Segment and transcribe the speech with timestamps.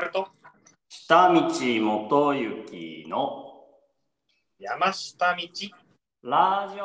[0.00, 0.28] ると
[0.88, 3.46] 下道元行の
[4.58, 5.42] 山下道。
[6.22, 6.84] ラジオ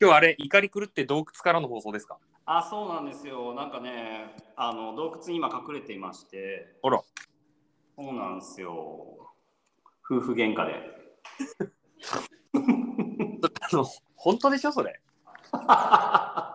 [0.00, 2.18] 今日あれ怒り狂って洞窟からの放送ですか？
[2.44, 3.54] あ、そうなんですよ。
[3.54, 7.00] なんかね、あの洞窟に今隠れていまして、あら。
[7.96, 8.70] そうなんですよ。
[10.04, 10.74] 夫婦喧嘩で。
[13.70, 13.84] あの
[14.16, 15.00] 本当でしょそれ？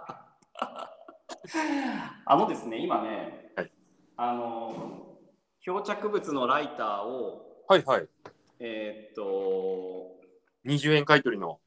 [2.25, 3.71] あのですね、今ね、はい。
[4.17, 5.17] あの
[5.61, 8.07] 漂着物のライターを、はいはい。
[8.59, 10.19] えーっと、
[10.65, 11.59] 20円買い取りの。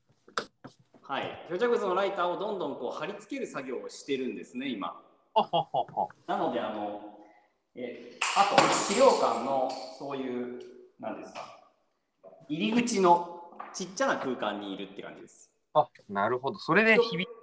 [1.03, 4.89] はい、漂着物のライターをどんどんこう貼り付ける作業をしてるんですね、今。
[5.35, 6.09] はははは。
[6.27, 7.01] なので、あの、
[7.75, 10.61] えあと、資料館のそういう、
[10.99, 11.61] なんですか、
[12.49, 13.41] 入り口の
[13.73, 15.51] ちっちゃな空間にいるって感じです。
[15.75, 16.59] あなるほど。
[16.59, 17.40] それで響き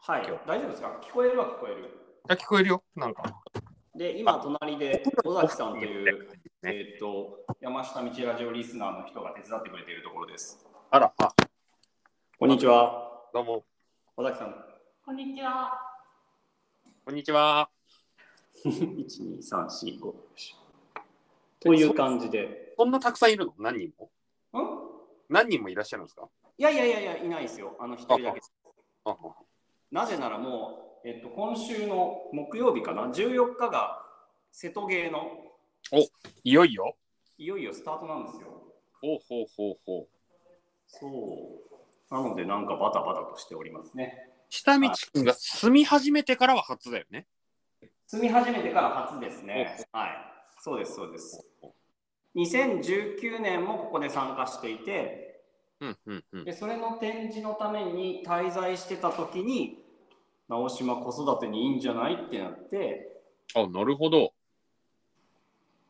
[0.00, 0.98] はい、大丈夫ですか？
[1.02, 1.90] 聞こえるは聞こえる。
[2.28, 3.22] あ聞こえるよなんか
[3.94, 6.28] で、今、隣で尾崎さんという、
[6.62, 10.64] ねえっ、と、山下道ラジオリスナーの人が手伝ってくれているところです。
[10.90, 11.34] あらあ
[12.38, 13.28] こんにちは。
[13.34, 13.64] どうも
[14.16, 14.54] 尾崎さん。
[15.04, 15.72] こんにちは。
[17.04, 17.68] こんにちは
[18.64, 18.70] 1、
[19.38, 20.14] 2、3、4、5。
[21.60, 22.74] という感じで。
[22.78, 23.54] そんなたくさんいるの？
[23.58, 24.62] 何人も？
[24.62, 24.78] ん？
[25.28, 26.28] 何人もいらっしゃるんですか？
[26.56, 27.76] いやいやいやいや、いないですよ。
[27.80, 28.40] あの一人だけ。
[29.04, 29.16] ああ
[29.90, 34.02] なぜならもう、えっと、今週の木曜日かな、14日が
[34.52, 35.30] 瀬戸芸の
[36.44, 36.96] いよいよ？
[37.38, 38.48] いよいよスタートなんですよ。
[39.00, 40.08] ほうほうほうほう
[40.86, 41.06] そ
[42.10, 42.14] う。
[42.14, 44.28] なので、なんかバタバタとしておりますね。
[44.50, 47.26] 下道くんが住み始めてからは初だよね
[48.06, 49.86] 住み始めてから初ですね。
[49.92, 50.08] はい。
[50.60, 51.46] そうです、そうです。
[52.34, 55.27] 2019年もここで参加していて、
[56.44, 59.78] でそれの展示のために滞在してた時に、
[60.48, 63.22] 直島子育てにいいんじゃないってなって、
[63.54, 64.30] あなるほどっ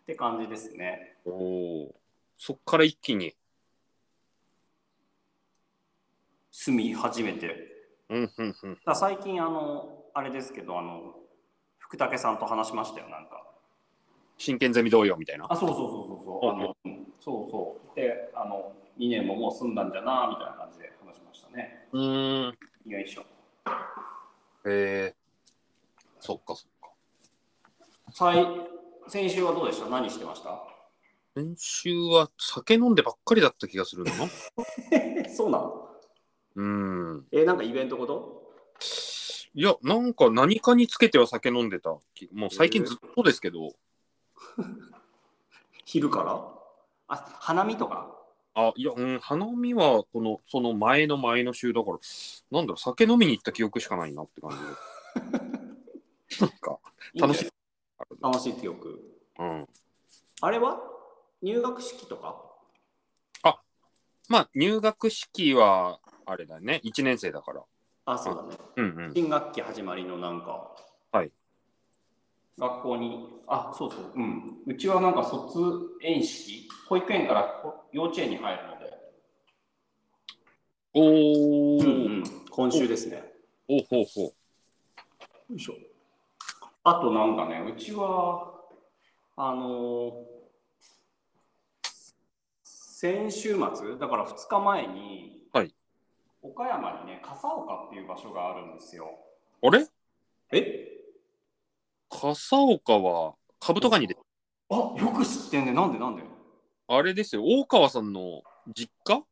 [0.07, 1.17] て感じですね。
[1.25, 1.95] おお
[2.37, 3.35] そっから一気に
[6.51, 7.67] 住み始めて。
[8.11, 11.15] うんうんうん最近、あの、あれですけど、あの、
[11.79, 13.45] 福武さんと話しましたよ、なんか。
[14.39, 16.51] 真剣ゼミ同様みたいなあ、そうそうそうそうそう。
[16.51, 17.97] あの、うんそうそう。
[17.97, 21.89] で、あの、2年ももう住んだんじゃな、みたいな感じで話しましたね。
[21.93, 22.59] うーん。
[22.87, 23.23] よいしょ。
[24.67, 25.17] へえ
[26.21, 26.91] そっかそっか。
[28.13, 28.45] 最
[29.09, 29.89] 先週はどうでした？
[29.89, 30.65] 何してました？
[31.37, 34.11] 先週は酒飲んでばっかりだった気がするの
[35.31, 35.89] そうなの？
[36.57, 36.65] うー
[37.21, 37.27] ん。
[37.31, 38.49] え、なんかイベントこと？
[39.55, 43.73] いやなんか何かにつけては酒飲んでた気もう最近ずっとですけど、
[45.85, 46.45] 昼から？
[47.09, 48.15] あ、花見とか？
[48.61, 51.99] あいやうん花見はこのその前の前の週だから
[52.51, 54.65] なんだろう酒飲みに行った記憶しかないなって感じで。
[56.41, 56.79] なんか
[57.15, 57.45] 楽しい。
[57.45, 57.51] いい
[58.21, 59.01] 楽しい記憶。
[59.39, 59.69] うん。
[60.41, 60.81] あれは？
[61.41, 62.45] 入学式とか？
[64.29, 66.81] まあ入学式はあれだね。
[66.85, 67.63] 1年生だから。
[68.05, 68.57] あ、そうだね。
[68.77, 69.15] うんうん。
[69.15, 70.77] 新学期始まりのなんか、
[71.13, 71.33] はい。
[72.59, 74.59] 学校に、あ、そうそう、うん。
[74.67, 75.59] うちはなんか卒
[76.03, 78.99] 園式、保育園からこ幼稚園に入るので、
[80.95, 81.01] お
[81.77, 83.23] お、うんうん、今週ですね。
[83.69, 84.33] おほうほうよ
[85.57, 85.75] いしょ。
[86.85, 88.53] あとなんかね、うちは、
[89.37, 90.39] あのー
[92.65, 95.73] 先週末、だから2日前に、はい
[96.43, 99.19] 岡山にね、笠岡っていう場所があるんですよ。
[99.63, 99.81] あれ？
[99.83, 99.88] え
[102.21, 104.17] 笠岡は兜カニで
[104.71, 105.73] あ、よく知ってんね。
[105.73, 106.23] なんでなんで？
[106.89, 107.45] あれですよ。
[107.45, 108.43] 大川さんの
[108.75, 109.23] 実家？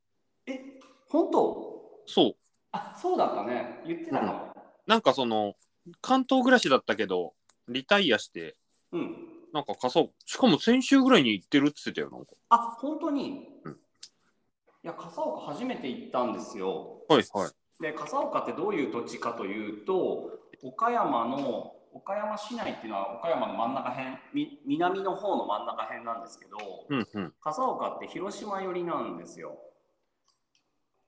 [0.47, 0.61] え、
[1.09, 1.83] 本当？
[2.07, 2.37] そう。
[2.71, 3.81] あ、そうだったね。
[3.85, 4.53] 言ってたかも。
[4.87, 5.55] なんかその
[6.01, 7.35] 関東暮らしだったけど
[7.69, 8.57] リタイアして
[8.93, 9.17] うん。
[9.53, 12.33] なんか笠岡しかも先週ぐらいに行ってるって言ってたよなんか。
[12.51, 13.73] あ、本当に、うん。
[13.73, 13.77] い
[14.85, 17.01] や、笠岡初めて行ったんですよ。
[17.09, 17.83] はいはい。
[17.83, 20.31] で、笠岡ってどういう土地かというと、
[20.63, 26.59] 岡山の、岡山市内っていうのは岡山の真ん中辺、み南の方の真ん中辺なんですけど、
[26.89, 29.59] うんうん笠岡って広島寄りなんですよ。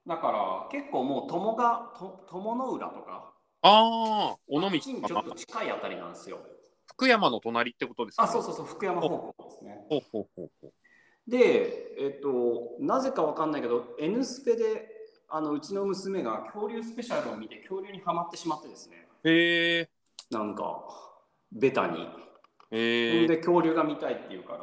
[0.06, 3.32] だから結構もう友が、と友の浦とか、
[3.62, 6.38] ああ尾道ちにちょっと近いあたりなんですよ。
[6.86, 9.86] 福山の隣ってことですか、あ、そうそうそう、福山方向ですね。
[9.90, 10.72] ほうほうほうほう
[11.30, 14.88] で、えっと、なぜかわかんないけど、N スペで
[15.28, 19.90] あのうちの娘が恐竜スペシャルを見て恐竜にはまってしまってですね、へえ
[20.30, 20.84] なんか、
[21.52, 22.06] ベタに。
[22.70, 24.58] へえで、恐竜が見たいっていうから、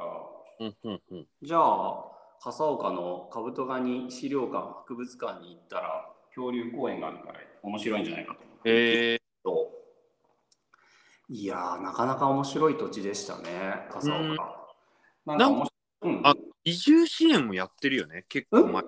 [0.60, 2.06] うんうんうんじゃあ、
[2.42, 9.72] 笠岡のカブトガニ資料館、博物館に行ったら、恐竜公園があるから面白いんじゃないかとえと
[11.30, 14.20] いやー、なかなか面白い土地でしたね、笠岡。
[14.20, 14.38] うん
[15.26, 16.16] なんか面白い。
[16.16, 18.84] うん、あ移住支援もやってるよね、結構前。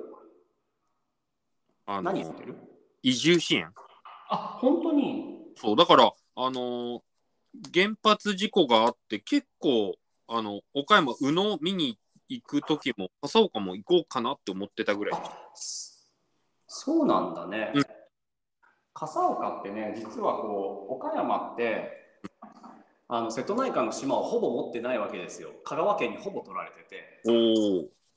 [1.87, 2.55] あの何やってる？
[3.01, 3.73] 移住支援。
[4.29, 5.39] あ、本当に？
[5.55, 7.01] そう、だから、あのー
[7.73, 9.95] 原発事故があって、結構、
[10.27, 11.97] あの、岡山、宇野見に
[12.29, 15.19] 行く時も、笠岡も行こうかなって思ってたぐらい。
[15.19, 15.23] あ
[15.55, 15.97] そ
[16.67, 17.71] そうなんだね。
[17.73, 17.83] うん
[18.93, 22.19] 笠岡ってね、実はこう、岡山って、
[23.07, 25.49] あの瀬戸内海の島をほぼ持ってないわけですよ。
[25.63, 27.23] 香川県にほぼ取られてて。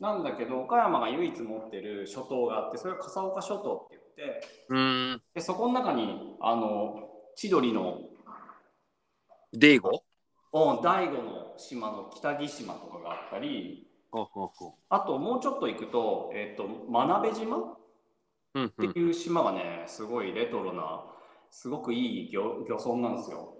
[0.01, 4.41] なんだけど、岡山が唯一持ってる諸島があって、それが笠岡諸島って言って、
[4.71, 5.23] うーん。
[5.35, 7.10] でそこの中に、あの、
[7.41, 8.01] 千鳥の
[9.55, 10.03] デーゴ？
[10.53, 14.51] お大悟の島の北木島とかがあったり、ははは。
[14.91, 17.57] あともうちょっと行くと、えっ、と、真鍋島？
[17.57, 17.79] っ
[18.57, 18.93] うんうん。
[18.93, 21.03] ていう島がね、すごいレトロな、
[21.51, 23.57] すごくいい漁漁村なんですよ。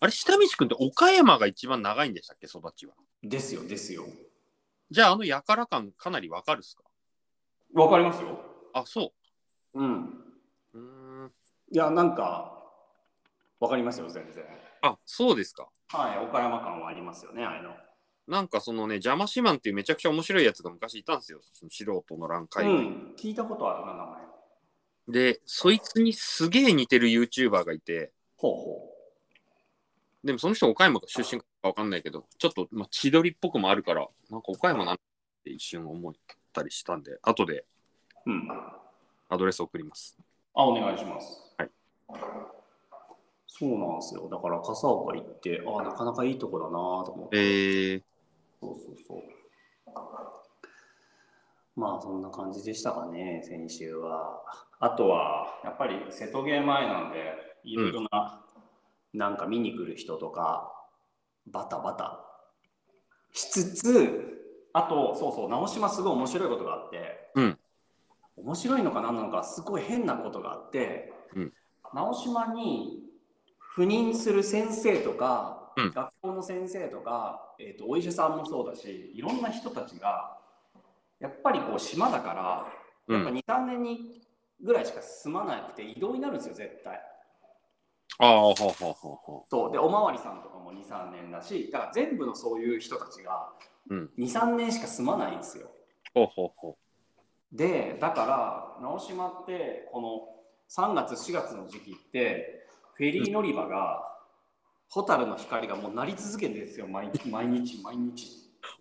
[0.00, 2.92] あれ、下道くんって岡山が一番長いんでしたっけ、育ちは。
[3.22, 4.04] ですよ、ですよ。
[4.90, 6.82] じゃあ、あのやから感かなりわかるっすか？
[7.72, 8.38] わかりますよ。
[8.74, 9.14] あ、そ
[9.72, 10.04] うん。
[10.74, 10.78] う。
[10.78, 11.32] うーん。
[11.72, 12.57] いや、なんか、
[13.60, 14.44] わかりますよ、全然。
[14.82, 15.68] あ、そうですか。
[15.88, 17.74] はい、岡山感はありますよね、あの。
[18.26, 21.40] なんかそのね、邪魔しマンっていうめちゃくちゃ面白いやつが昔いたんですよ。
[21.52, 24.20] その素人の欄う界隈にん、聞いたことあるな、名前。
[25.08, 28.94] で、そいつにすげえ似てる YouTuber がいて、ほうほ
[30.24, 34.96] でもその人岡山が出身かわかんないけど、ちょっと、まあ、千鳥っぽくもあるから、なんか岡山なん
[35.44, 36.12] て一瞬思っ
[36.52, 37.64] たりしたんで、後で
[38.26, 38.30] う。
[38.30, 38.48] うん。
[39.28, 40.18] アドレス送ります。
[40.54, 41.54] あ、お願いします。
[41.56, 41.70] はい。
[43.58, 44.28] そうなんですよ。
[44.30, 47.36] だから、笠岡行って、あ、なかなかいいとこだなと思って。
[47.38, 48.02] えー、
[48.60, 49.22] そうそうそう。
[51.74, 54.42] まあそんな感じでしたかね、先週は。
[54.80, 57.34] あとは、やっぱり瀬戸芸前なんで、
[57.64, 58.44] いろいろな、
[59.12, 60.72] なんか見に来る人とか、
[61.46, 62.24] バタバタ
[63.32, 64.38] しつつ、
[64.72, 67.58] あと、そうそう、直島すごい面白いことがあって、うん
[68.36, 71.52] 面白いのか何なのか、すごい変なことがあって、うん
[71.94, 73.07] 直島に
[73.74, 75.92] 赴任する先生とか、うん。
[75.92, 80.36] 学校の先生とか、えー、とお医者さんもそうだしいろんな人たちが
[81.20, 82.34] やっぱりこう島だか
[83.08, 83.36] らやっぱうん。
[83.36, 84.22] 23年に
[84.60, 87.00] ぐらいしか住まなくて移動になるんですよ絶対。
[88.20, 89.72] ああ、ほうほうほうほそう。
[89.72, 93.50] でおまわりさんとかも23年だしだから全部のそういう人たちが
[93.90, 94.10] うん。
[94.18, 95.66] 23年しか住まないんですよ。
[95.66, 95.70] う。
[96.14, 96.50] ほうほう。
[96.56, 96.78] ほ
[97.52, 100.28] でだから直島ってこの
[100.68, 102.57] 3月4月の時期って
[102.98, 104.02] フェリー乗り場が
[104.90, 108.28] 蛍の光がもう鳴り続けてるんですよ毎毎日毎日う。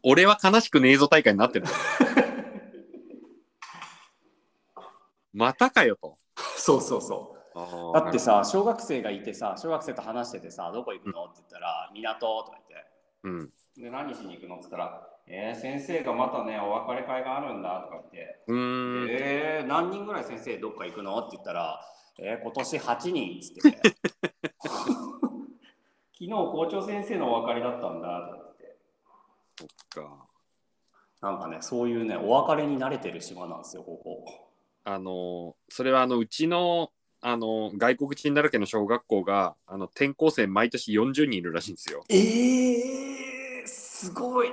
[0.01, 1.67] 俺は悲しくねえぞ大会になってる。
[5.33, 6.17] またかよと。
[6.55, 11.25] そうそうそうあだって、さ小学生がいてさ小学生と話しててさどこ行くの？
[11.25, 12.87] って言ったら港とか言って
[13.23, 13.49] うん。
[13.77, 14.55] で何しに行くの？
[14.55, 19.07] って言ったらえー、先生がまたねお別れ会があるんだとか言ってうーん。
[19.11, 21.19] えー、何人ぐらい先生どっか行くの？
[21.19, 21.79] って言ったら、
[22.19, 23.95] えー、今年8人っつって、て
[24.63, 28.77] 昨日校長先生のお別れだったんだとって
[29.57, 30.27] そっか。
[31.21, 34.51] なんかねそういうねお別れに慣れてる島なんですよここ
[34.83, 36.91] あのーそれはあのうちの、
[37.21, 42.03] あのー外国人だらけの小学校があの転校生毎年40人いるらしいんですよ。
[42.09, 44.49] えー、すごい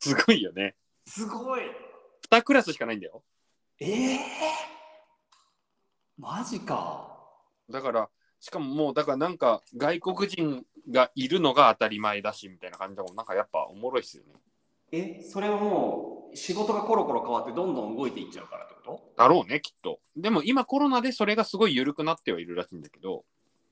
[0.00, 0.74] すごいよね。
[1.06, 1.62] すごい
[2.30, 3.22] 2クラスしかないんだよ。
[3.80, 4.18] えー、
[6.18, 7.16] マジか
[7.70, 8.08] だから、
[8.40, 13.16] しかももう、だからなんか外国人がいるのが当たり前だしみたいな感じだもん。
[13.16, 14.32] なんかやっぱおもろいっすよね。
[14.90, 19.22] えそれはもう仕事がコロコロ変わってどんどん動いていっちゃうからってこと？
[19.22, 20.00] だろうね、きっと。
[20.16, 23.24] でも今コロナでそれがすごい緩くなってはいるらしいんだけど、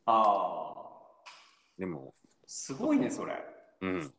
[0.04, 1.30] ああ
[1.78, 2.12] でも、
[2.46, 3.42] すごいねそれ
[3.80, 4.12] うん。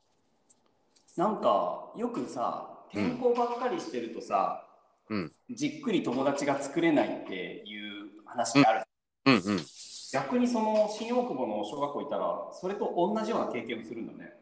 [1.15, 4.67] なんかよくさ転校ばっかりしてるとさ、
[5.09, 8.85] うんじっくり友達が作れないっていう話がある、
[9.25, 9.41] うんうん。
[10.13, 14.33] 逆にその新大久保の小学校行ったらそれと同じような経験をするんだね。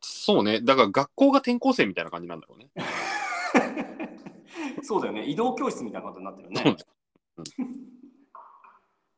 [0.00, 0.60] そうね。
[0.60, 2.68] だから学校が転校生みたいな感じなんだろうね。
[4.82, 5.24] そうだよね。
[5.24, 6.76] 移動教室みたいなことになってるね。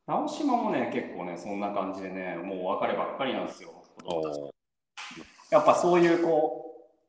[0.05, 3.83] 直島もね結構ねそんな感じでねもうお別ればっかりなんですよ。
[5.51, 6.67] やっぱそういうこう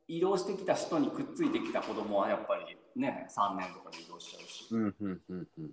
[0.08, 5.70] 移動してきた人にくっついてきた子供はやっぱりね3年とかで移動しちゃうし、うんうんうんうん。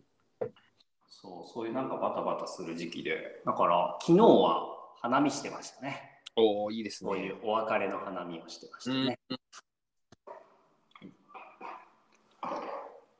[1.26, 4.68] そうそういうなんかバタバタする時期でだから昨日は
[5.02, 7.10] 花見してましたねおおいいですね。
[7.10, 9.18] そういうお別れの花見をしてましたね、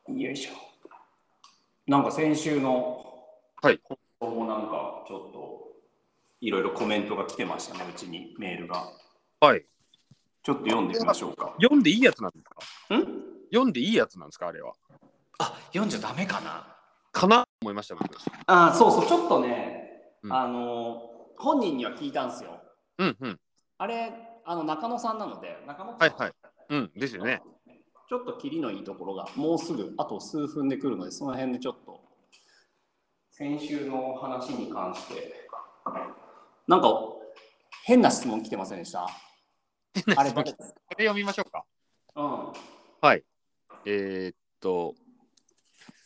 [0.08, 0.52] よいしょ
[1.88, 3.04] なんか先週の
[3.62, 5.68] はい放送もなんかちょっと
[6.42, 8.92] いろいろコメントが来てましたね、うちにメールが。
[9.40, 9.66] はい。
[10.44, 11.56] ちょっと読んでみましょうか。
[11.60, 12.62] 読んでいいやつなんですか？
[12.96, 13.02] ん？
[13.52, 14.74] 読んでいいやつなんですかあれは。
[15.40, 16.75] あ読んじゃダメかな
[17.16, 18.18] かなと思いました、僕。
[18.48, 21.02] あそうそう、ちょっとね、うんあの、
[21.38, 22.60] 本人には聞いたんですよ。
[22.98, 23.40] うんうん。
[23.78, 24.12] あれ、
[24.44, 26.34] あの中野さんなので、中野さんはいはい。
[26.70, 27.42] うん、ですよね。
[28.10, 32.02] ちょっとキリのいいところが、もうすぐ、あと数分で来るので、その辺でちょっと、
[33.32, 35.48] 先週の話に関して、
[36.68, 37.00] なんか、
[37.86, 39.08] 変な質問来てませんでした？
[40.18, 41.64] あれ読みましょうか。
[42.16, 42.54] うん。
[43.02, 43.24] はい。
[43.86, 44.96] えー、っと、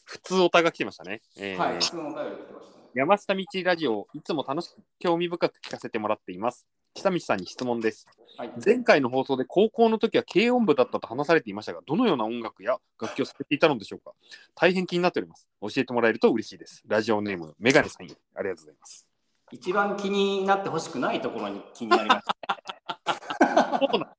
[0.10, 1.22] 普通おたが来てましたね。
[1.38, 2.84] えーはい、普通のお便り来てましたね。
[2.96, 6.66] 山下道ラジオ、いつも楽しく興味深く聞かせてもらっています。
[6.96, 8.08] 北道さんに質問です。
[8.36, 8.52] はい。
[8.66, 14.14] 前回の放送で高校の時は軽音部だったと話されていましたが、どのような音楽や楽器をされていたのでしょうか？
[14.56, 15.48] 大変気になっております。
[15.62, 16.82] 教えてもらえると嬉しいです。
[16.88, 19.08] ラジオネーム、メガネさんありがとうございます。
[19.52, 23.80] 一番気になってほしくないところに気になりました。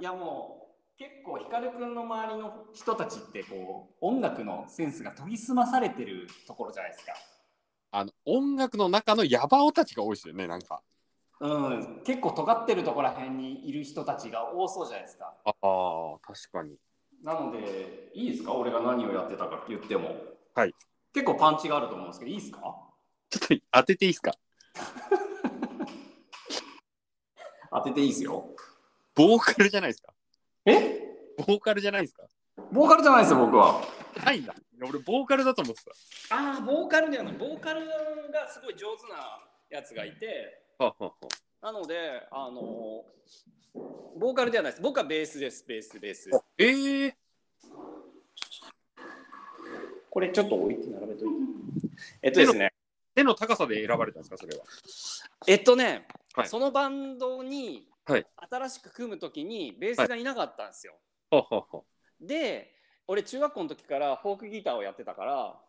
[0.00, 0.63] いやもう
[0.96, 7.12] 結構光くんの周りの人たちってこう音楽のセンスが研ぎ澄まされてるところじゃないですか。
[7.90, 10.80] あの音楽の中のヤバオたちが多いですよね、なんか。
[11.40, 15.32] うん、結構尖ってるところら辺にいる人たちが多そうじゃないですか。
[15.44, 15.54] ああ、
[16.22, 16.78] 確かに。
[17.24, 18.52] なのでいいですか？
[18.52, 20.14] 俺が何をやってたか言っても。
[20.54, 20.74] はい。
[21.12, 22.60] 結構パンチがあると思うんですけどいいですか？
[23.30, 24.32] ちょっと当てていいですか？
[27.72, 28.46] 当てていいですよ。
[29.16, 30.13] ボーカルじゃないですか？
[30.66, 31.00] え？
[31.46, 32.24] ボーカルじゃないですか？
[32.72, 33.82] ボーカルじゃないですよ僕は。
[34.24, 34.54] ないんだ。
[34.80, 35.84] 俺、ボーカルだと思って
[36.28, 36.36] た。
[36.36, 37.32] ああ、ボーカルではない。
[37.34, 39.40] ボーカルがすごい上手な
[39.70, 41.12] やつがいて、ははは
[41.62, 43.04] なので、あの
[44.16, 44.82] ボーカルではないです。
[44.82, 46.30] 僕はベースです、ベース、ベース。
[46.58, 47.16] ええ
[50.10, 51.88] これちょっと置いて並べといて。
[52.22, 52.72] えっとですね、
[53.14, 54.64] 手の高さで選ばれたんですか、それは？
[55.48, 60.94] えっとね、はいそのバンドにはい新しく組むときにベースがいなかったんですよ。
[61.30, 61.82] ははは
[62.20, 62.74] で、
[63.06, 65.60] 俺中学校の時からフォークギターをやってたから。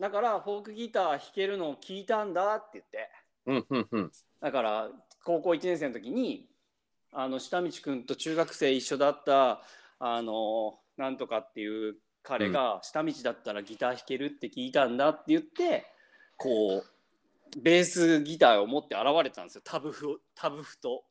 [0.00, 3.10] だからフォークギター弾けるのを聞いたんだって言って。
[3.46, 4.12] うんうんうん。
[4.40, 4.90] だから
[5.24, 6.48] 高校1年生の時に
[7.12, 9.62] あの下道くんと中学生一緒だった
[9.98, 15.86] あのなんとかっていう彼が下道だったらギター弾けるって聞いたんだって言って
[16.36, 21.04] こうベースギターを持って現れたんですよタブフタブフと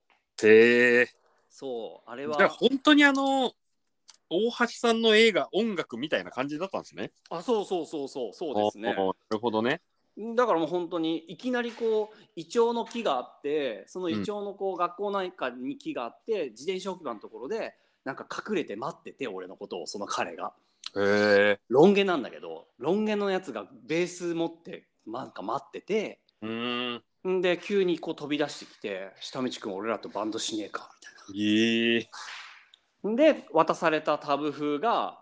[0.48, 1.10] へえ。
[1.50, 3.52] そうあれじゃあは本当にあの
[4.30, 7.12] 大橋さんの映画音楽みたいな感じだったんですね。
[7.30, 9.82] あそうそうそうそうそうですねなるほどね。
[10.36, 20.54] だからもう本当にいきなりこうイチョウの木があってそのイチョウのこう学校内かに木があって、自転車置き場のところでなんか隠れて待ってて俺のことをその彼が
[20.96, 21.60] へえ。
[21.70, 27.04] ロン毛なんだけどロン毛のやつがベース持ってなんか待っててうーん。
[27.28, 30.90] んで急にこう飛び出してきて「下道くん俺らとバンドしねえか」
[31.36, 32.10] ええ。
[33.04, 33.34] みたいな。
[33.34, 35.20] で渡されたタブ風が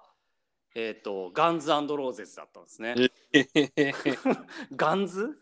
[0.76, 2.96] えっ、とガンズローゼスだったんですね。
[3.34, 3.94] え
[4.76, 5.40] ガンズ？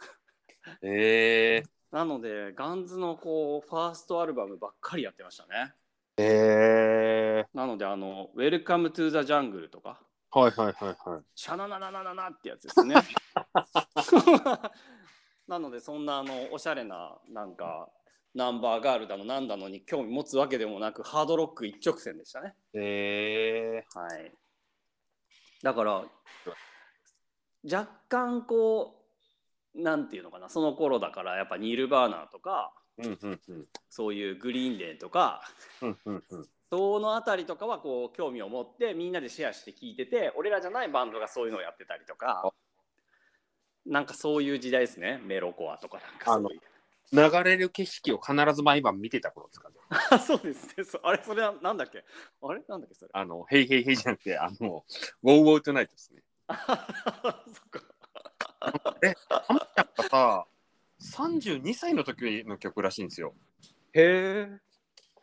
[0.82, 1.64] え。
[1.92, 5.74] なのでガンズのこうファーストアルバムばっかりやってましたね。
[6.18, 7.50] ええ。
[7.54, 11.24] なのであの「Welcome to the Jungle」とかはいはいはいはい。
[11.36, 12.96] 「シャナナナナナナ」ってやつですね。
[15.48, 17.90] なのでそんなあのおしゃれななんか
[18.36, 22.54] ナンバーガールだのなんだのに興味持つわけでもなくハードロック一直線でしたね。
[22.74, 24.00] ええ。
[24.00, 24.32] はい。
[25.64, 26.06] だから
[27.64, 29.04] 若干こ
[29.74, 33.66] うなんていうのかなその頃だからやっぱニール・バーナーとかうんうんうん。
[33.90, 35.42] そういうグリーンデーとか
[35.82, 36.48] うんうんうん。
[36.70, 42.52] そのあたりとかはこう興味を持ってみんなでシェアして聞いてて俺らじゃないバンドがそういうのをやってたりとか
[43.88, 46.62] なんかそういう時代ですねメロコアとかなんかそういう
[47.14, 49.76] 流れる景色を必ず毎晩見てた頃ですかね。
[50.12, 52.04] あ そうですねあれそれはなんだっけ？
[52.42, 52.62] あれ？
[52.68, 53.12] なんだっけそれ？
[53.14, 54.84] あの、ヘイヘイヘイじゃなくて、あの、
[55.24, 56.22] ウォーウォートゥナイトですね。
[56.50, 57.82] そっか
[59.02, 60.46] え、ハマちゃんがさ、
[61.00, 63.34] 32歳の時の曲らしいんですよ。
[63.94, 64.60] へえ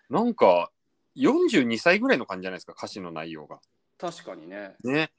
[0.08, 0.70] なんか、
[1.16, 3.60] 42歳ぐらいの感じじゃないですか、歌詞の内容が。
[3.98, 5.12] 確かにねね。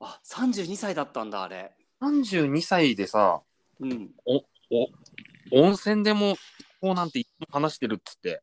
[0.00, 3.42] あ32歳だったんだあれ32歳でさ、
[3.80, 4.10] うん
[5.54, 6.36] 温泉でも
[6.80, 8.42] こうなんていつも話してるっつって、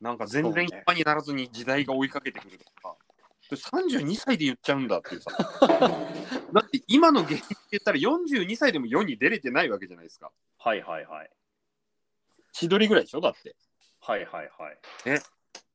[0.00, 2.96] なんか全然一般にならずに時代が追いかけてくるとか、
[3.42, 5.30] それ32歳で言っちゃうんだっていうさ。
[6.52, 10.32] だって今の芸人って言ったら42歳でも世に出れてないわけじゃないですか。
[10.58, 11.30] はいはいはい
[12.52, 13.20] 千鳥ぐらいでしょ？
[13.20, 13.54] だって。
[14.00, 14.78] はいはいはい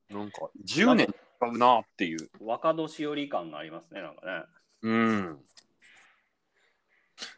[0.09, 2.29] なんか10年違うなっていう。
[2.39, 4.45] 若年寄り感がありますねなんかね
[4.81, 5.45] うん。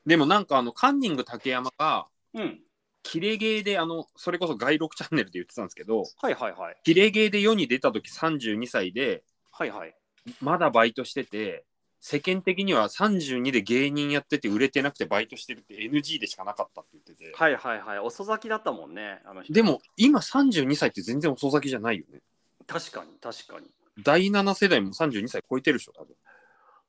[0.06, 2.60] でもなんかあのカンニング竹山がうん。
[3.04, 6.78] キレゲーで、あの、それこそ外録チャンネルで言ってたんですけど、はいはいはい。
[6.84, 9.96] キレゲーで世に出た時32歳で、はいはい。
[10.40, 11.66] まだバイトしてて、
[12.00, 17.32] 世間的には32で芸人やってて売れてなくてバイトしてるって NG でしかなかったって言ってて。
[17.36, 18.00] はいはいはい。
[18.00, 19.20] 遅咲きだったもんね。
[19.26, 22.22] あの人でも、今32歳って全然遅咲きじゃないよね。
[22.68, 23.68] 確かに確かに。
[24.04, 26.16] 第7世代も32歳超えてるでしょ、多分。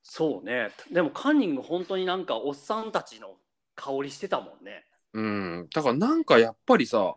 [0.03, 0.69] そうね。
[0.91, 3.37] でもカンニング本当になんかおっさんたちの
[3.75, 4.85] 香りしてたもんね。
[5.13, 5.67] うん。
[5.73, 7.15] だからなんかやっぱりさ、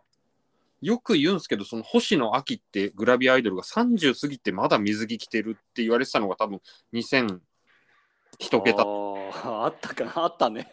[0.81, 6.61] よく言うんですけど、その星野秋ってグラビアアイドルが30過ぎてまだ水着着てるって言われてたのが多分
[6.93, 7.39] 2000
[8.39, 8.83] 一あ桁。
[8.83, 10.71] ーあったかなあったね。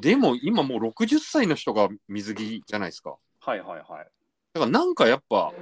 [0.00, 3.16] でも今もう60歳の人が水着じゃないですか。
[3.40, 4.08] はいはいはい。
[4.54, 5.52] だからなんかやっぱ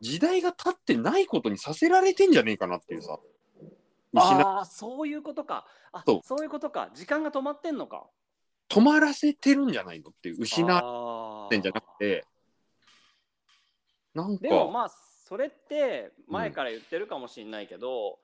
[0.00, 3.18] 時代が経ってないことにさせられてんじゃねえかなっていうさ。
[4.14, 5.66] 失ああ、そういうことか。
[5.92, 6.90] あそうそういうことか。
[6.94, 8.06] 時間が止まってんのか。
[8.68, 12.24] 止まらせてるんじゃないのっていう失ってんじゃなくて
[14.14, 18.18] なんかでもまあそれって前から言ってるかもしれないけど、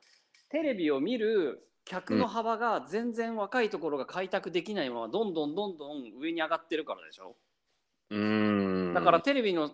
[0.50, 7.36] テレビを見る客の幅が全然若いところが開拓できないままどんどんどんどん上に上がってるからでしょ
[8.10, 9.70] うーんだからテレビの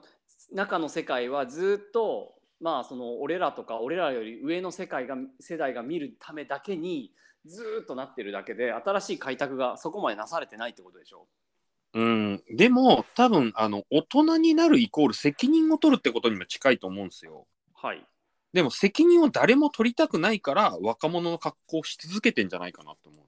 [0.53, 7.13] 中の世界はずっとまあその俺らとか俺らより上の世界が世代が見るためだけに
[7.45, 11.27] ずっとなってるだけで新しい開拓がそこまでなされてないってことでしょ？
[11.93, 17.47] うん、でも多分あの大人になるイコール責任を取るってことにも近いと思うんですよ。
[17.75, 18.03] はい
[18.55, 23.19] でも責任を誰も取りたくないから若者の格好をし続けてんじゃないかなって思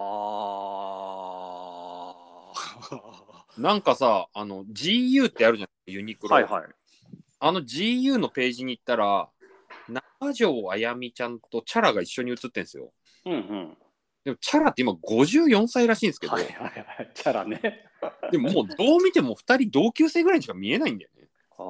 [0.00, 0.04] あ
[3.58, 3.60] う。
[3.66, 6.34] なんかさあの GU ってあるじゃないユニクロ。
[6.34, 6.64] はいはい
[7.40, 9.28] あの GU のページに行ったら
[9.88, 12.92] 中条あやみちゃんとチャラが一緒に写ってんですよ。
[13.26, 13.76] うんうん。
[14.24, 17.10] でもチャラって今54歳らしいんですけど、はいはいはい。
[17.14, 17.88] キャラね。
[18.30, 21.28] でももうどう見ても2人同級生ぐらいにしか見えないんだよね。
[21.58, 21.68] ああ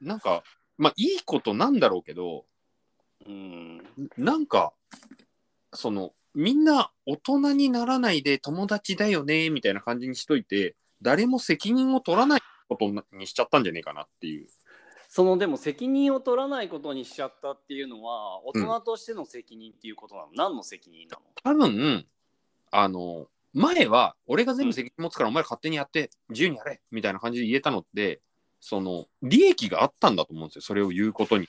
[0.00, 0.42] なんか
[0.76, 2.46] まあいいことなんだろうけど
[3.26, 3.82] うん。
[4.16, 4.72] なんか
[5.72, 14.48] そのみんな大人にならないで友達だよねみたいな感じにしといて誰も責任を取らないことにしちゃったんじゃねえかなっていう。
[15.08, 21.22] そのでも責任を取らないことにしちゃったっていうのは大人としての責任っていうことなの、何の責任なの？
[21.42, 22.06] 多分
[22.72, 28.20] あの前は俺が全部責任持つからお前ら勝手にやって自由にやれみたいな感じで言えたのって
[28.60, 30.62] その利益があったんだと思うんですよ。
[30.62, 31.48] それを言うことに。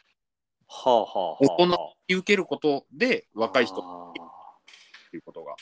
[0.68, 1.78] はあはあはあ大人
[2.10, 4.14] 受けることで若い人っあ
[5.10, 5.54] ていうことが。
[5.54, 5.56] ー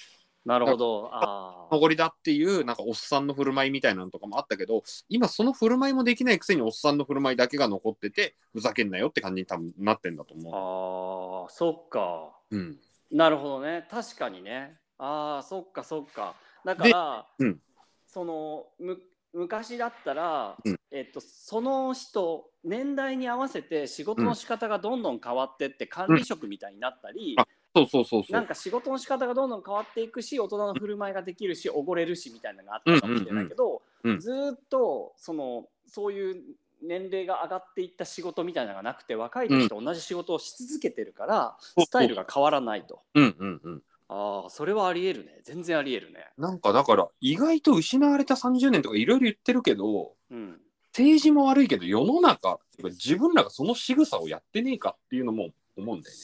[0.45, 1.09] なるほど。
[1.11, 1.73] あー。
[1.73, 12.29] 残りだっていうなんかおっさんの振る舞いみたいなのとかもあったけど今その振る舞いもできないくせにおっさんの振る舞いだけが残っててふざけんなよって感じに多分なってんだと思あーそっか。
[12.51, 12.57] う。
[12.57, 12.77] うん、
[13.11, 13.87] なるほどね。
[13.89, 14.77] 確かにね。
[14.97, 16.35] ああそっかそっか。
[16.65, 17.59] だから、うん。
[18.07, 18.99] そのむ
[19.33, 20.79] 昔だったら、うん。
[20.91, 28.47] えっと、その人年代に合わせて仕事の仕方がどんどん変わってって管理職みたいになったり、あそうそうそうそなんう。
[28.47, 36.43] か仕事の仕方がどんどん変わっていくし大人の振る舞いができるしおごれるしみたいなのがあったかもしれないけど、うんうんうんずーっとそのそういう
[36.81, 42.99] 年齢が上がっていった仕事みたいなのがなくて若い時と同じ仕事をし続けてるから、うんスタイルが変わらないと。
[43.15, 43.83] うんうんうん。
[44.09, 46.27] ああそれはありえるね全然ありえるね。
[46.37, 50.59] なんかだから意外と失われた30年とかいろいろ言ってるけどうん
[50.91, 56.21] 政治も悪いけど世の中自分らがその仕草をやってねえかっていうのも思うんだよね。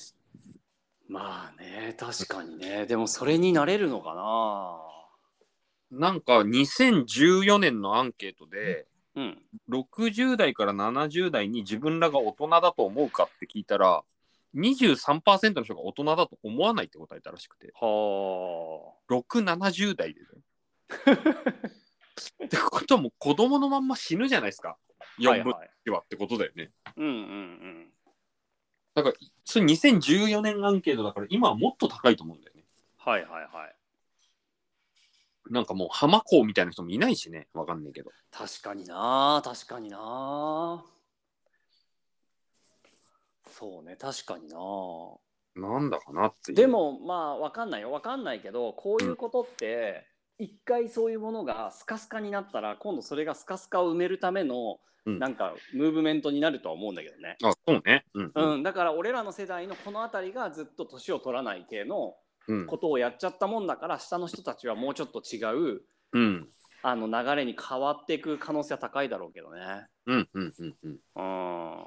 [1.09, 2.85] まあね確かにね。
[2.85, 4.13] でもそれになれるのか
[5.91, 6.11] な？
[6.11, 9.41] んか2014年のアンケートでなうん。
[9.69, 14.03] 60代から70代に自分らが大人だと思うかって聞いたら
[14.55, 17.73] 23%の人が大人だと思わないって答えたらしくて。
[17.73, 20.27] は670代でね。
[22.45, 24.77] ってことはもう子供のまんま死ぬじゃないですか。
[24.99, 25.59] あ4分のはい。
[25.61, 26.71] はい1はってことだよね。
[26.97, 27.88] うんうんうん
[28.95, 32.63] だからそれ2014年アンケートだから今はもっと高いと思うんだよね。
[32.97, 33.75] はいはいはい
[35.49, 38.11] なんかもう浜子みたいな人もいないしねわかんないけど。
[38.31, 40.85] 確かにな確かにな
[43.51, 44.57] そうね確かにな
[45.55, 46.55] なんだかなっていう。
[46.55, 50.05] でもまあわかんないよわかんないけどこういうことって
[50.37, 54.79] 一回そういうものがスカスカになったら今度それがスカスカを埋めるためのうん
[55.17, 58.05] なんかムーブメントになるとは思うんだけどね、あそうね。
[58.13, 58.31] うん。
[58.35, 62.15] うん、だから俺らの世代のこの辺りがずっと年を取らない系の
[62.47, 62.65] うん。
[62.67, 65.39] ことをやっちゃったもんだから下の人たちはもうちょっと違
[65.77, 65.81] う
[66.13, 66.49] うん。
[66.81, 69.87] あの流れに変わっていく可能性は高いだろうけどね。
[70.05, 70.91] うんうんうんうん。
[70.91, 71.85] うん。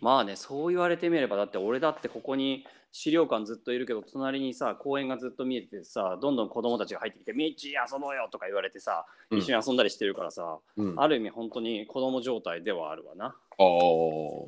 [0.00, 2.66] まあねそう言われてみればだって俺だってここに
[2.96, 9.38] 資料館ずっといるけど隣にさ公園がずっと見えててさどんどん子供たちが入ってきて「ミッチー遊ぼうよ」とか言われてさうん。
[9.40, 13.26] 一緒に遊んだりしてるからさ、うん、あある意味本当に子供状態ではあるわな。
[13.26, 13.64] あ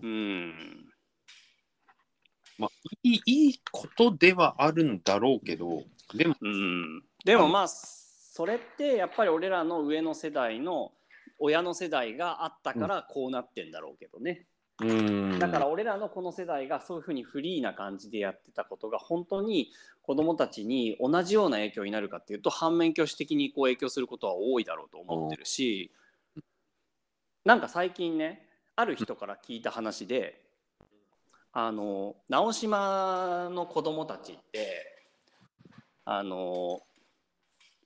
[0.00, 0.86] うん。
[2.56, 2.70] まあ
[3.02, 5.82] いいいいことではあるんだろうけど
[6.14, 10.92] でもうん、でもまあそれってやっぱり俺らの上の世代の
[11.40, 14.46] 親の世代があったからこうなってんだろうけどね、
[14.80, 15.38] うん。
[15.38, 19.70] だから俺らのこの世代がそういうふうにフリーな感じでやってたことが本当に
[20.02, 25.90] 子どもたちに同じような影響になるかっていうと反面教師的にこう影響することは多いだろうと思ってるし
[27.44, 30.40] なんか最近ねある人から聞いた話で
[31.52, 35.08] あの直島の子どもたちって
[36.04, 36.80] あの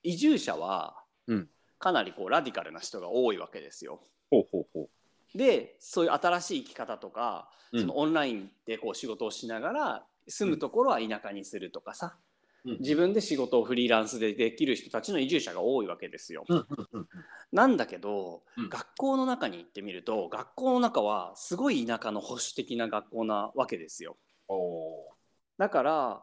[0.03, 1.49] 移住者はうん。
[1.81, 4.01] かなりこうラディカルな人が多いわけですよ。
[4.31, 4.90] ほうほうほ
[5.35, 7.81] でそういう新しい生き方とか、うん。
[7.81, 12.17] そのオンラインでこう仕事をしながら住むところは田舎にするとかさ、
[12.65, 16.45] う、自分で仕事をフリーランスでできる人たちの移住者が多いわけですよ。
[16.49, 17.09] うんうんうん。
[17.53, 18.69] なんだけど、うん。
[18.69, 24.17] 学校の中に行ってみると学校の中はすごい田舎の保守的な学校なわけですよ。
[24.49, 25.15] お
[25.59, 26.23] だから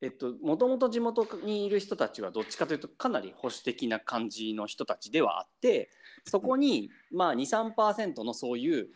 [0.00, 5.90] えっともともと地元にいる人たちはどっちかというとかなり保守的な感じの人たちではあって
[6.24, 8.88] そこにまあ23%のそういう、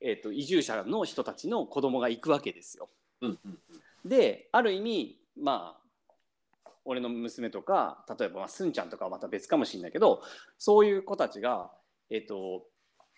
[0.00, 2.88] えっと、移住者の人たちの子供が行くわけですよ。
[3.20, 3.58] うんうん
[4.06, 10.22] である意味まあ俺の娘とか例えばまあすんちゃんとかはまた別かもしれないけど
[10.56, 11.70] そういう子たちが、
[12.10, 12.62] えっと、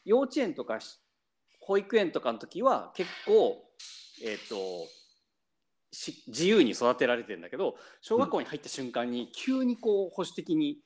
[0.04, 0.98] 幼稚園とかし
[1.60, 3.62] 保育園とかの時は結構、
[4.24, 4.56] えっと、
[5.92, 10.78] し自由に育てられてるんだけど小学校に入った瞬間に急にこう保守的に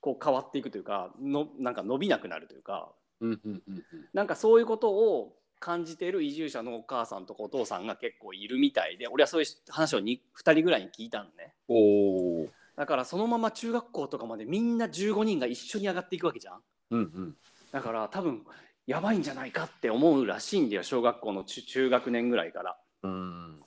[0.00, 2.92] こう変わっていくというかのなんか伸びなくなるというか。
[3.20, 3.84] うんうんうんうん。
[4.14, 11.54] なんかそういうことを感じている移住者のお母さんとかお父さんが結構いるみたいで俺はそういう話を 2, 2人ぐらいに聞いたのね。
[11.68, 12.48] おー。
[12.76, 16.60] だからそのまま中学校とかまでみんな15人が一緒に上がっていくわけじゃん。
[16.92, 17.36] うんうん。
[17.70, 18.42] だから多分
[18.86, 22.78] やばいんじゃないかって思うらしいんだよ小学校の中中学年ぐらいから。
[23.02, 23.60] うん。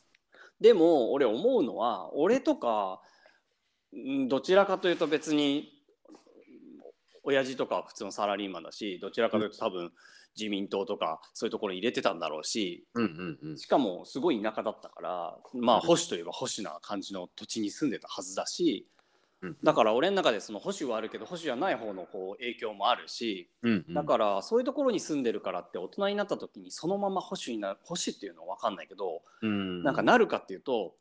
[0.59, 3.01] でも俺思うのは俺とか
[3.95, 5.82] んどちらかというと別に
[7.23, 9.91] 親父とかは普通のサラリーマンだしどちらかというと多分
[10.37, 13.03] 自民党とかそういうところに入れてたんだろうしうん
[13.43, 13.57] うんうん。
[13.57, 18.87] しかもすごい田舎だったからまあ保守といえば保守な感じの土地に住んでたはずだし
[19.41, 19.57] うん。
[19.63, 23.93] だから俺の中でその保守はあるけど保守じゃない方のこう影響もあるしうんうん。
[23.93, 29.83] だからそういうところに住んでるからって大人になった時にそのまま保守になる保守っていうのは分かんないけどうん。
[29.83, 30.95] なんかなるかっていうと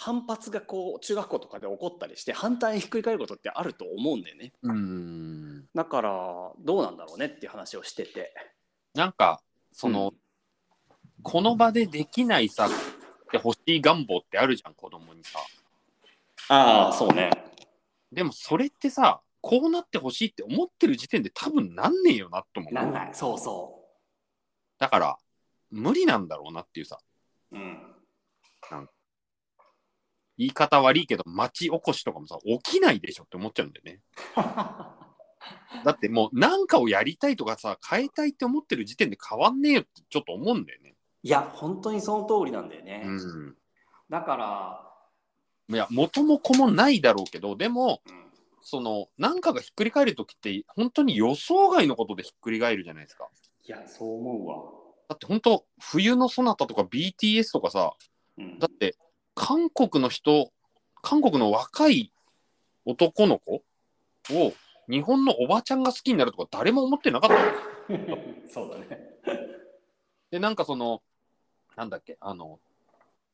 [0.00, 4.52] 反発がこう中学校とかで起こったりして反対にひっくり返ることってあると思うんだよね。
[4.62, 5.64] うん。
[5.74, 8.32] だからどうなんだろうねっていう話をしてて。
[8.94, 10.14] なんかその、
[11.24, 12.68] この場でできないさっ
[13.32, 15.40] て欲しい願望ってあるじゃん子供にさ。
[16.48, 17.30] ああそうね。
[18.12, 22.72] でもそれってさこうなってほしいって思ってる時点で多分なんねえよなと思う。
[22.72, 23.10] なんない。
[23.14, 23.82] そうそ
[24.78, 25.18] だから
[25.72, 27.00] 無理なんだろうなっていうさ。
[27.50, 27.94] ううん
[30.38, 34.00] 言い方悪いけど町おこしとかもさ起きないでしょって思っちゃうんだよね。
[35.84, 40.94] だってもう何かをやりたいとかさ変えたいって思ってる時点で変わんねえよってちょっと思うんだよね。
[41.22, 43.56] いや本当にその通りなんだよね、うん
[44.08, 48.24] だから、いや元も子もないだろうけどでもうん
[48.62, 53.28] その何かがひっくり返る時って本当に予想外のことでひっくり返るじゃないですか。
[53.64, 54.56] いやそう思うわ、
[55.08, 57.92] だって本当冬のそなたとか BTS とかさ
[58.38, 58.58] うん。
[58.58, 58.96] だって
[59.38, 60.50] 韓国の人
[61.00, 62.12] 韓国の若い
[62.84, 63.62] 男の子
[64.30, 64.52] を
[64.90, 67.96] 日本のおばちゃんが好きになるとか誰も思ってなかった。
[67.96, 68.18] の
[68.50, 69.00] そうだね。
[70.32, 71.02] でなんかその
[71.76, 72.58] なんだっけあの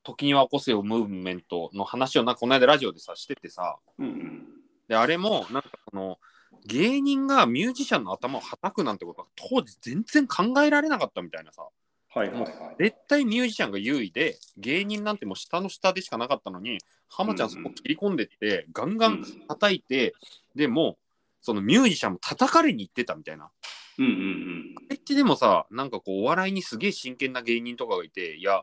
[0.02, 3.78] 時には起こせよムーブメントの話をなこの間ラジオでさしててさ。
[3.98, 4.48] うんうん。
[4.86, 6.18] であれもなんかその
[6.66, 11.66] 芸人がミュージシャンの頭をはたくなんてことは当時全然考えられなかったみたいなさ
[12.14, 12.50] はいはいはい。
[12.79, 20.14] 絶対ミュージシャンが優位で芸人なんてもう下の下でしかなかったのに浜ちゃんそこ切り込んでって、ガンガン叩いて、
[20.55, 20.96] でもう
[21.40, 23.50] そのミュージシャンも叩かれに行ってたみたいな。
[23.98, 28.62] うんうんうんあれってでもさなんかこうお笑いにすげえ真剣な芸人とかがいていや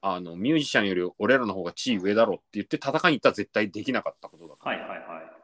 [0.00, 4.76] あのミュージシャンより俺らの方が地位上だろって言って戦いに行ったら絶対できなかったことだから。
[4.76, 5.40] はいはいはい。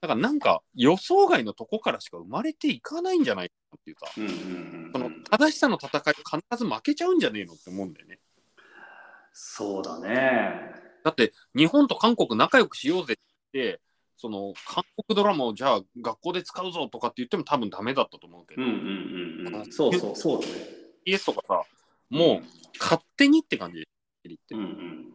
[0.00, 4.77] だからなんか予想外のとこからしか生まれていかないんじゃないかなっていうさうんうんうん
[5.30, 8.18] 正しさの戦いを必ず負けちゃうんじゃねえのって思うんだよね。
[9.32, 10.72] そうだね。
[11.04, 13.16] だって日本と韓国仲良くしようぜっ
[13.52, 13.80] て
[14.16, 19.72] その韓国ドラマをじゃあ学校で使うぞとかって言っても多分ダメだったと思うけど、うんうんうんうん。
[19.72, 20.54] そうそうそうだね。
[21.06, 21.62] PS とかさ
[22.10, 23.86] もう勝手にって感じで
[24.24, 25.06] 言って、うんうん。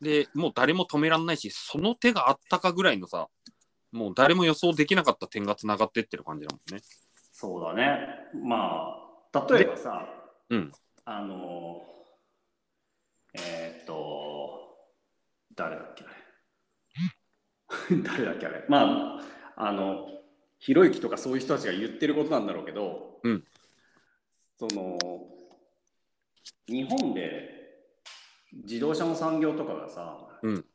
[0.00, 3.28] でもう誰も止めらんないしその手があったかぐらいのさ
[3.92, 6.82] もう誰も予想できなかった点がつながってってる感じだもんね。
[7.40, 8.06] そうだね。
[8.34, 8.98] ま
[9.32, 10.06] あ、例えばさ、
[10.50, 10.70] うん
[11.06, 11.80] あの、
[13.32, 14.76] えーっと、
[15.56, 16.08] 誰だっけあ
[17.94, 17.96] れ。
[18.04, 18.66] 誰だっけあれ。
[18.68, 19.16] ま
[19.56, 20.06] あ、あの、
[20.58, 23.44] ひろゆきとかそういう人たちが言ってることなんだろうけど、うん
[24.58, 24.98] その、
[26.68, 27.88] 日本で
[28.52, 30.66] 自動車の産業とかがさ、うん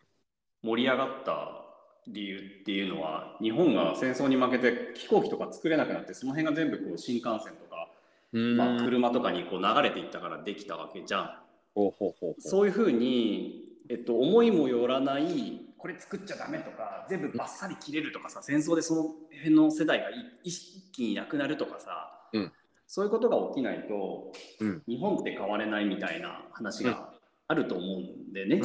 [0.64, 1.65] 盛り上がった
[2.08, 7.90] 理由っていうのは日本が戦争に負けて飛行機とか作れなくなってその辺が全部こう新幹線とか、
[8.32, 11.40] まあ、車とかにこう流れていったからできたわけじゃん。
[11.74, 12.42] ほうほうほう。
[12.42, 19.04] そういうふうに、えっと、思いもよらないこれ作っちゃダメとか全部バッサリ切れるとかさ戦争でその
[19.38, 20.14] 辺の世代がい
[20.44, 22.52] 一気になくなるとかさ、うん。
[22.88, 24.84] そういうことが起きないと、うん。
[24.88, 27.15] 日本って変われないみたいな話が
[27.48, 28.62] あると思うんでね、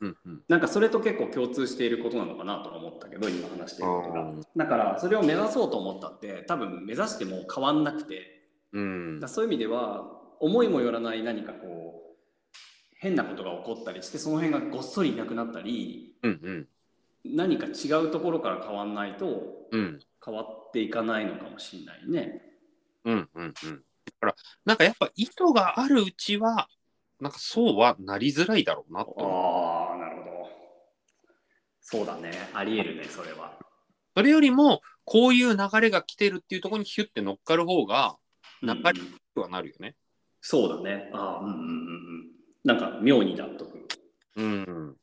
[0.00, 4.32] うんうんなんかそれと結構共通していることなのかなとは思ったけど今話していることが。
[4.56, 8.42] だからそれを目指そうと思ったって多分目指しても変わんなくて。
[8.72, 9.20] うん。
[9.20, 12.56] だそういう意味では思いもよらない何かこう
[12.94, 16.68] 変なことが起こったりしてその辺がごっそりいなくなったりうんうん。
[17.24, 20.00] 何か違うところから変わんないとうん。
[20.24, 22.42] 変わっていかないのかもしれないね。
[23.04, 23.52] うんうんうん。
[23.52, 23.54] だ
[24.20, 26.68] からなんかやっぱ意図があるうちは
[27.22, 30.50] なんかそうはなりづらいだろうなとああなるほど。
[31.80, 33.52] そうだねありえるねそれは。
[34.16, 38.16] それよりもこういう流れが来てるっていうところにヒュッて乗っかる方が
[38.60, 39.00] 流れうんやす
[39.34, 39.94] くはなるよね。
[40.40, 41.10] そうだね。
[41.14, 42.30] ああうんうんうんうん。
[42.64, 43.70] なんか妙に納得。
[44.34, 44.96] うん。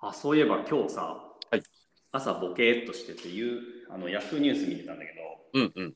[0.00, 1.02] あそういえば今日さ、
[1.50, 1.62] はい
[2.10, 5.12] 朝ボケーっとしてっていうあのヤフーニュース見てたんだけ
[5.54, 5.94] ど、うんうん。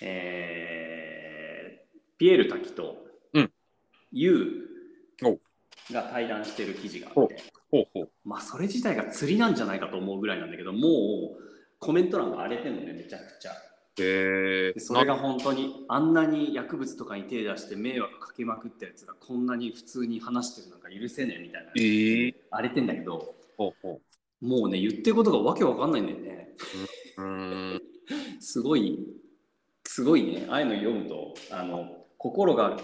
[0.00, 1.15] えー
[2.18, 2.96] ピエール滝と
[3.32, 3.50] うん
[4.12, 4.68] ユ
[5.22, 5.40] おウ
[5.92, 8.10] が対談してる記事があおって、ほうほう。
[8.24, 10.82] まあそれ自体が釣りなんじゃないかと思うぐらいなんだけど、もう
[11.78, 13.52] コメント欄が荒れてんのね、めちゃくちゃ。
[13.52, 24.00] へえでそれが本当にあんなに薬物とかに手出して迷惑かけまくったやつがこんなに普通に話してるなんか許せねえみたいな、えー荒れてんだけど、ほうほ
[24.40, 26.48] もうね、言ってることがわけわかんないんだよね。
[27.18, 27.22] う。
[27.22, 27.82] うーん。
[28.40, 28.98] すごい、
[29.84, 32.76] すごいね、ああいうの読むと、あの、心が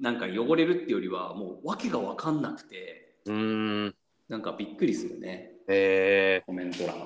[0.00, 3.94] なんか汚れるっていうよりは、もうわけがわかんなくて、うーん。
[4.28, 6.96] なんかびっくりするね、へえコメント欄。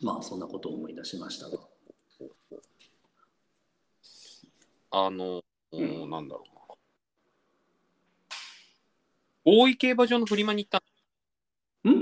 [0.00, 1.58] まあ、そんなことを思い出しましたが。
[4.90, 6.62] あの、うんなんだろうな。
[9.44, 10.78] 大井競馬場のフリマに行った
[11.88, 11.92] ん？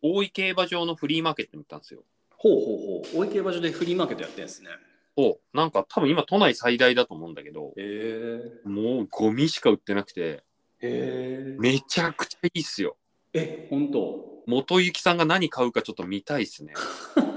[0.00, 2.04] 大井競馬場のフリーマーケットに行ったんですよ。
[2.36, 2.64] ほうほう
[3.12, 4.70] ほう、大井競馬場でフリーマーケットやってるんですね。
[5.18, 5.56] そう。
[5.56, 8.68] なんか多分今都内最大だと思うんだけど、へえ。
[8.68, 10.44] もうゴミしか売ってなくて、へ
[10.80, 11.56] え。
[11.58, 12.96] めちゃくちゃいいっすよ。
[13.32, 14.44] え、本当？
[14.46, 16.72] 元幸さんが何買うかちょっと見たいっすね。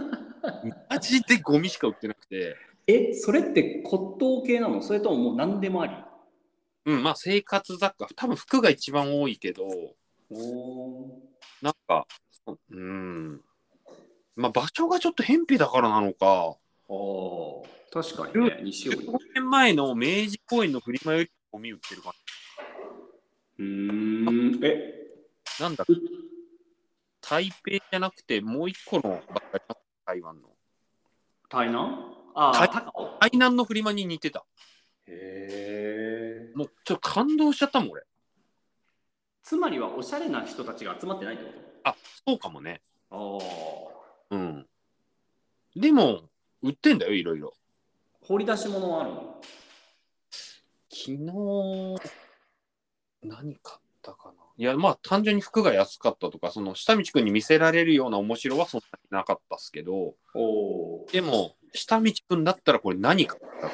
[0.89, 4.83] マジでゴミしか売ってなくて、え、それって骨董系なの？
[4.83, 5.93] それとももう何でもあり？
[6.85, 9.65] うん、まあ生活雑貨、多分服が一番多いけど、
[10.29, 11.19] お
[11.63, 12.05] なんか、
[12.69, 13.41] うん、
[14.35, 16.57] まあ場所がちょっと偏僻だからなのか、
[16.93, 22.11] お確かにね、西尾15年前の明治公園のフリマよりゴミ売ってる感
[23.59, 24.93] うーん、え、
[25.57, 25.63] じ。
[25.63, 25.95] なんだう？
[27.21, 29.61] 台北じゃなくてもう一個のばっかり
[30.05, 30.49] 台湾の。
[31.49, 31.95] 台南？
[32.35, 33.17] あ台あ。
[33.21, 34.43] 台南のフリマに似てた。
[35.07, 36.51] へえ。
[36.55, 38.03] もうちょっと感動しちゃったもん、俺。
[39.43, 41.51] つまりはおしゃれな人たちが集まってないってこ
[41.85, 41.95] あ、
[42.27, 42.81] そうかもね。
[43.09, 43.39] と
[44.31, 44.35] ああ。
[44.35, 44.67] うん。
[45.75, 46.29] でも、
[46.61, 47.53] 売ってんだよ、いろいろ。
[48.21, 49.41] 掘り出し物はあるの？
[50.89, 51.21] 昨日、
[53.23, 54.33] 何買ったかな。
[54.57, 61.07] いや、まあ、単純に服が安かったとか、その、下道くんに見せられるような面白はそんなになかったっすけど、おお。
[61.11, 63.73] でも、下道くんだったらこれ何買ったか。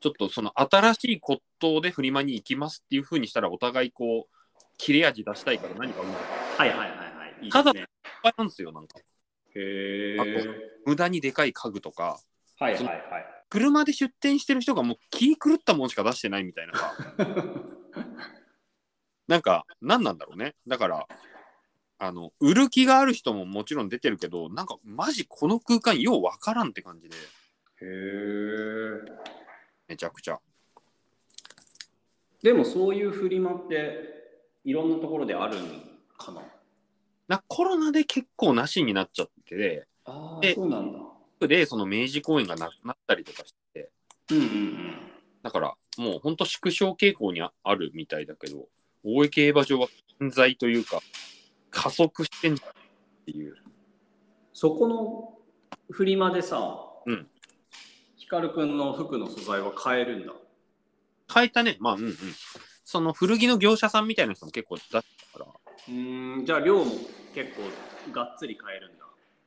[0.00, 4.34] ちょっとその新しい骨董でフリマに行きますっていう風にしたらお互いこう
[4.76, 6.04] 切れ味出したいから何かう
[6.58, 6.94] はいはいはいは
[7.40, 7.44] い。
[7.44, 7.88] いいただですね。
[8.04, 8.98] いっぱいなんですよなんか
[9.54, 10.46] へあとえ。
[10.86, 12.18] 無駄にでかい家具とか
[12.58, 13.02] はいはいはい。
[13.48, 16.94] 車で出店してる人がもう気狂ったもんしか出してないみたいなさ
[19.28, 21.06] なんか何なんだろうねだから
[21.98, 27.18] あの売る気がある人ももちろん出てるけどなんかマジこの空間ようわからんって感じでへ
[27.82, 29.12] え。
[29.88, 30.38] めちゃくちゃ
[32.42, 36.42] でもそういうフリマっていろんなところであるんかな
[37.32, 40.98] なコロナで結構なしになっちゃってああでそうなんだ。
[41.48, 43.90] でその明治公園がなくなったりとかして
[44.30, 48.68] うんうんだから、もう本当縮小傾向にああるみたいだけど、
[49.04, 49.88] 大江競馬場は
[50.20, 51.00] 現在というか、
[51.70, 52.72] 加速してんじゃんっ
[53.26, 53.56] ていう。
[54.52, 55.38] そこの
[55.90, 57.26] フリマでさ、うん。
[58.16, 60.32] ヒカルくんの服の素材は買えるんだ。
[61.32, 61.76] 変えたね。
[61.80, 62.14] まあ、うんうん。
[62.84, 65.04] その古着の業者さんみたいな人も結構出したか
[65.38, 65.46] ら、
[65.88, 66.90] うーん、じゃあ量も
[67.34, 69.04] 結構がっつり買えるんだ。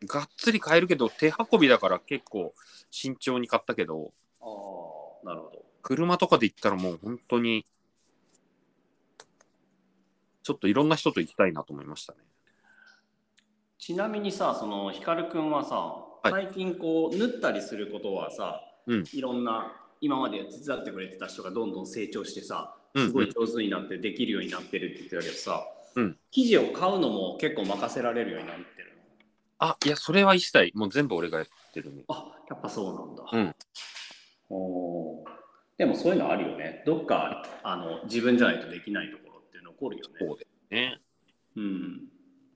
[0.08, 2.54] がっつり買えるけど、手運びだから結構
[2.92, 4.12] 慎重に買ったけど、
[4.42, 5.66] ああ、なるほど。
[5.82, 7.66] 車とかで行ったらもう本当に、
[10.44, 12.20] ちょっといろんな人と行きたいなと思いましたね。
[13.78, 15.96] ちなみにさ、そのヒカルくんはさ、
[16.30, 29.04] い最近こう縫ったりすることはさ、うんいろんな今まで手伝ってくれてた人がどんどん成長してさ、うんすごい上手になってできるようになってるって言ってたけどさ、うん生地を買うのも結構任せられるようになってるの。
[29.60, 32.04] あ、いや、それは一切、もう全部俺がやってるね。
[32.10, 33.24] あ、やっぱそうなんだ。
[33.32, 33.56] うん
[34.50, 35.28] おー
[35.78, 36.84] でもそういうのあるよね。
[36.86, 40.16] どっかあの自分じゃないとできないところって残るよね。
[40.20, 41.00] そうですね。
[41.58, 42.08] うん。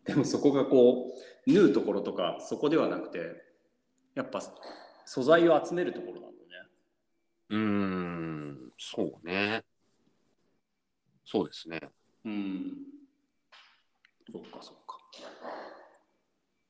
[0.06, 1.14] でもそこがこ
[1.48, 3.20] う縫うところとかそこではなくて
[4.16, 4.42] やっぱ
[5.06, 6.34] 素材を集めるところなんだね。
[7.50, 9.64] うーん、そうね。
[11.26, 11.82] そうですね。
[12.24, 12.99] うん。
[14.32, 14.98] そっかそっか。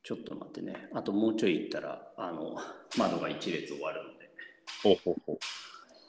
[0.04, 0.90] ちょっと待ってね。
[0.94, 2.56] あともうちょい行ったらあの
[2.98, 4.30] 窓が一列終わるので。
[4.84, 5.40] ほうほうほ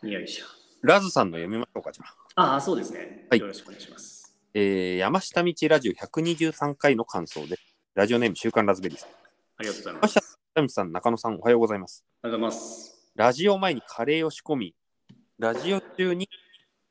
[0.02, 0.08] う。
[0.08, 0.46] よいしょ。
[0.82, 2.04] ラズさんの読みましょうか、じゃ
[2.36, 2.52] あ。
[2.52, 3.26] ああ、そうですね。
[3.30, 4.34] はいよろしくお願いします。
[4.54, 7.62] えー、山下道ラジオ123回の感想です。
[7.94, 9.10] ラジオネーム週刊ラズベリーさん。
[9.10, 10.38] ありがとうござい山下ます。
[10.56, 12.04] 道さん、中野さん、おはようございます。
[12.22, 13.10] ありがとうございます。
[13.14, 14.74] ラジオ前にカレーを仕込み、
[15.38, 16.38] ラジオ中に引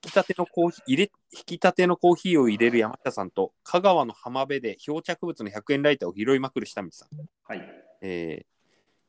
[0.01, 7.09] き立てのコーヒー入れ引き立てのコーヒーを入れる山下さんと、香川の浜辺で漂着物の100円ライターを拾いまくる下道さん。
[7.43, 7.61] はい。
[8.01, 8.45] えー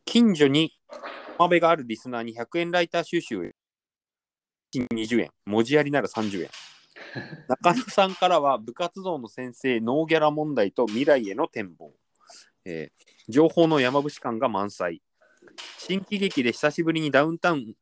[0.06, 0.72] 近所に
[1.38, 3.42] 浜辺があるリスナーに100円ライター収集を
[4.74, 6.50] 20円、文字やりなら30円。
[7.46, 11.92] 中野さんからは部活動の先生、ノーギャラ問題と未来への展望。
[12.64, 15.00] えー情報の山伏感が満載。
[15.78, 17.74] 新喜劇で久しぶりにダウンタウン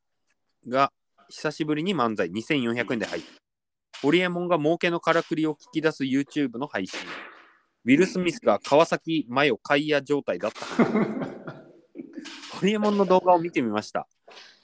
[0.67, 0.93] が
[1.31, 3.29] 久しぶりに漫才2400円で入った。
[4.01, 6.99] ホリエモンが儲けのからくりを聞き出す YouTube の配信。
[7.85, 11.29] ウィル・スミスが川崎マヨ買い屋状態だった話。
[12.61, 14.09] ホリエモンの動画を見てみました。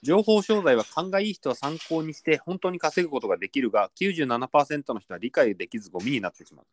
[0.02, 6.66] 情報商材は勘がいい人は参考にして本当に稼ぐことができるが、97%の人は理解できずゴミになってしまう。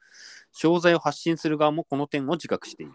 [0.54, 2.94] 商材を発信する側もこの点を自覚している。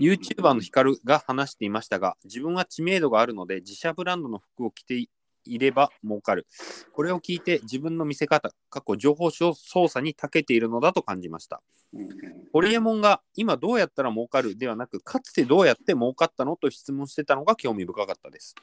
[0.00, 5.06] YouTuber のヒカルが話していましたが、自分は知名度があるので自社ブランドの服を着て
[5.46, 6.46] いれば儲かる。
[6.92, 11.62] これを聞いて自分の見せ方、過去情報操作に長けているのだと感じました。
[12.52, 18.54] ホリエモンが今どうやったら儲かるではなく、かつてどうやって儲かったのと質問してたのが興味深かったです。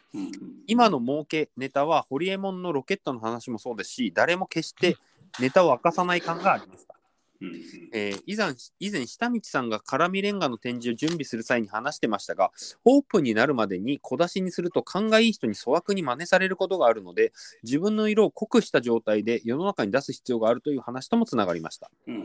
[0.67, 4.97] 今の儲けネタはホリエモンのロケットの話もそうですし、誰も決して
[5.39, 6.92] ネタを明かさない感がありました。
[7.41, 7.55] うんうん
[7.93, 12.51] えー以前、以前下道さんが辛味レンガの展示を準備する際に話してましたが、
[12.85, 21.91] オープンになるまでに小出しにすると勘がいい人に粗悪に真似されることがあるので、自分の色を濃くした状態で世の中に出す必要があるという話ともつながりました。
[22.07, 22.23] うんうん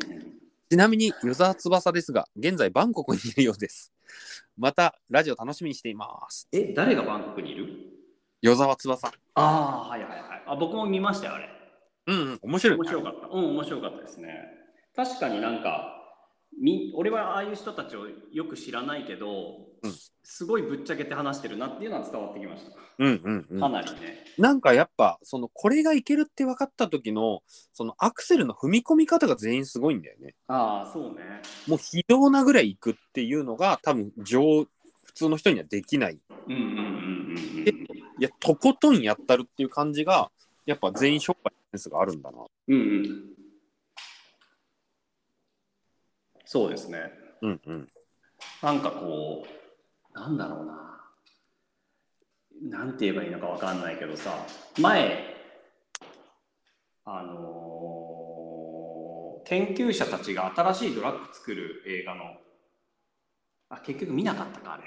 [0.71, 3.91] ちなみに、与沢翼ですが、現在バンコクにいるようです。
[4.59, 6.47] また、ラジオ楽しみにしています。
[6.53, 7.69] え、誰がバンコクにいる？
[8.43, 9.09] 与沢翼。
[9.35, 10.43] ああ、はいはいはい。
[10.47, 11.49] あ僕も見ましたよ、あれ。
[12.09, 13.29] うん、うん、面白い、面白かった。
[13.29, 14.58] うん、面白かったですね。
[14.99, 15.95] 確かになんか、
[16.61, 22.73] み俺はああいう人たちをよく知らないけど、うんすごいぶっちゃけて話してるなっていうのは伝わってきました。
[22.99, 23.61] うん、うん、うん。
[23.61, 24.25] かなりね。
[24.37, 30.35] なんかやっぱ、その、これがいけるって分かった時の、そのアクセルの踏み込み方が全員すごいんだよね。
[30.49, 31.41] ああ、そうね。
[31.67, 34.67] もう非道なぐらいいくっていうのが、多分、上、
[35.07, 36.19] 普通の人にはできない。
[36.47, 37.65] うんうんうんうんうん。
[37.65, 37.71] で
[38.19, 40.31] いや、とことんやったるっていう感じが、
[40.67, 42.39] やっぱ全員商売センスがあるんだな。
[42.69, 43.38] うんうん。
[46.51, 47.13] そうですね。
[47.43, 47.89] うん、うん。
[48.63, 49.47] なんかこ
[50.15, 50.99] う、なんだろうな。
[52.79, 54.47] なんて言えばいいのかわかんないけどさ、
[54.81, 55.37] 前、
[57.05, 57.49] あのー
[59.45, 62.37] 研究者たちが新しいドラッグ作る映画の、
[63.69, 64.85] あ、結局見なかったか、あれ。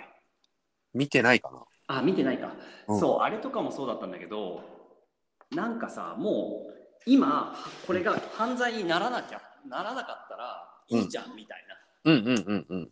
[0.96, 1.64] 見てないかな。
[1.98, 2.56] あ、見てないか。
[2.88, 4.64] うんそう、あれとかもそうだったんだけど、
[5.52, 6.74] なんかさ、もう、
[7.06, 7.56] 今、
[7.86, 12.12] これが犯罪にならなきゃ、ならなかったらいいじゃん、みたいな。
[12.12, 12.92] うん、うん、うん、うん。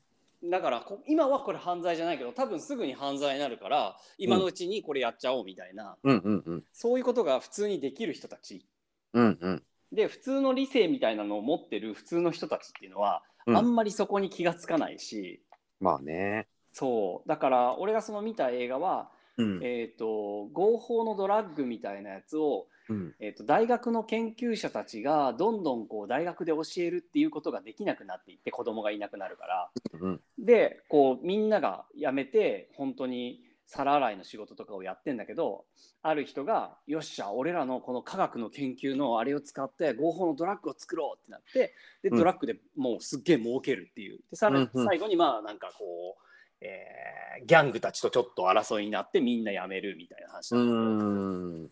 [0.50, 6.64] だからこ今はこれ犯罪じゃないけど多分すぐに犯罪になるから今のうちにこれやっちゃおうみたいな、うん、うん、うん。
[6.72, 8.66] そういうことが普通にできる人たち
[9.14, 9.64] うん、うん。
[9.92, 15.42] で普通の理性みたいなのを持ってる普通の人たちっていうのは、うんあんまりそこに気がつかないし
[15.80, 16.48] まあね。
[16.72, 23.16] そうだから俺がその見た映画は、うんえー、と合法のドラッグみたいなやつを、うん。
[23.20, 29.72] えー、と大学の研究者たちがどんどんこう大学で教えるっていうことができなくなっていって子供がいなくなるから。
[30.02, 35.66] うんでこうみんなが辞めて本当に皿洗いの仕事とかをやってんだけど
[36.02, 42.18] ある人が「よっしゃ俺らのこの科学の研究のあれを使って合法のドラッグを作ろう」ってなってでうん。
[42.18, 44.20] ドラッグでもうすっげえ儲けるっていう。
[44.32, 46.24] でさらに最後にまあなんかこう、
[46.62, 47.10] えー
[47.46, 51.66] ギャングたちとちょっと争いになってみんな辞めるみたいな話うなんだけど。
[51.66, 51.70] ん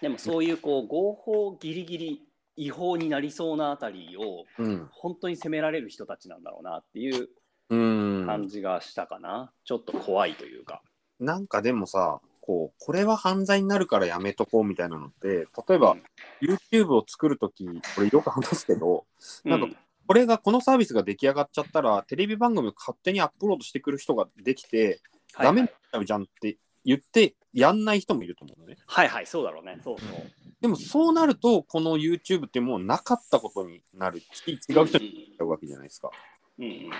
[0.00, 2.22] でもそういうこう合法ギリギリ
[2.56, 4.88] 違法になりそうなあたりをうん。
[4.90, 7.28] 本当に責められる人たちなんだろうなっていう
[7.68, 7.76] う
[8.22, 8.26] ん。
[8.26, 10.82] 感じがしたかな、ちょっと怖いというか。
[11.18, 16.02] なんかでもさこうこれは犯罪になるからやめとこうみたいなのって例えば、うん。
[16.40, 19.04] YouTube を作るときこれよく話すけど
[19.44, 19.76] なんかうん
[20.08, 25.00] これがこのサービスが出来上がっちゃったらテレビ番組を勝手にアップロードしてくる人ができて、
[25.34, 25.46] はい。
[25.46, 26.56] ダメになっちゃうじゃんって
[26.86, 28.76] 言ってやんない人もいると思うのね。
[28.86, 30.08] はいはいそうだろうねそうそう。
[30.60, 36.10] でもそうなるとこの YouTube ってもうなかったことになるし違う人になっちゃうわけじゃないですか。
[36.58, 36.90] うんうんうん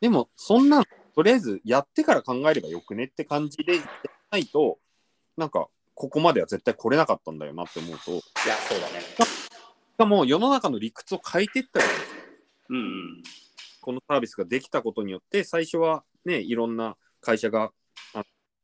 [0.00, 3.88] でもそんなのとりあえずやってから考えればよくねって感じでやら
[4.30, 4.78] ないと
[5.36, 9.02] なんかここまでは絶対来れなかったんだよなって思うとしいやそうだね。
[9.98, 12.22] かも世の中の理屈を変えていったらいいんですよ
[12.68, 13.22] うんうん。
[13.80, 17.72] このサービスができたことによって最初はねいろんな会社があ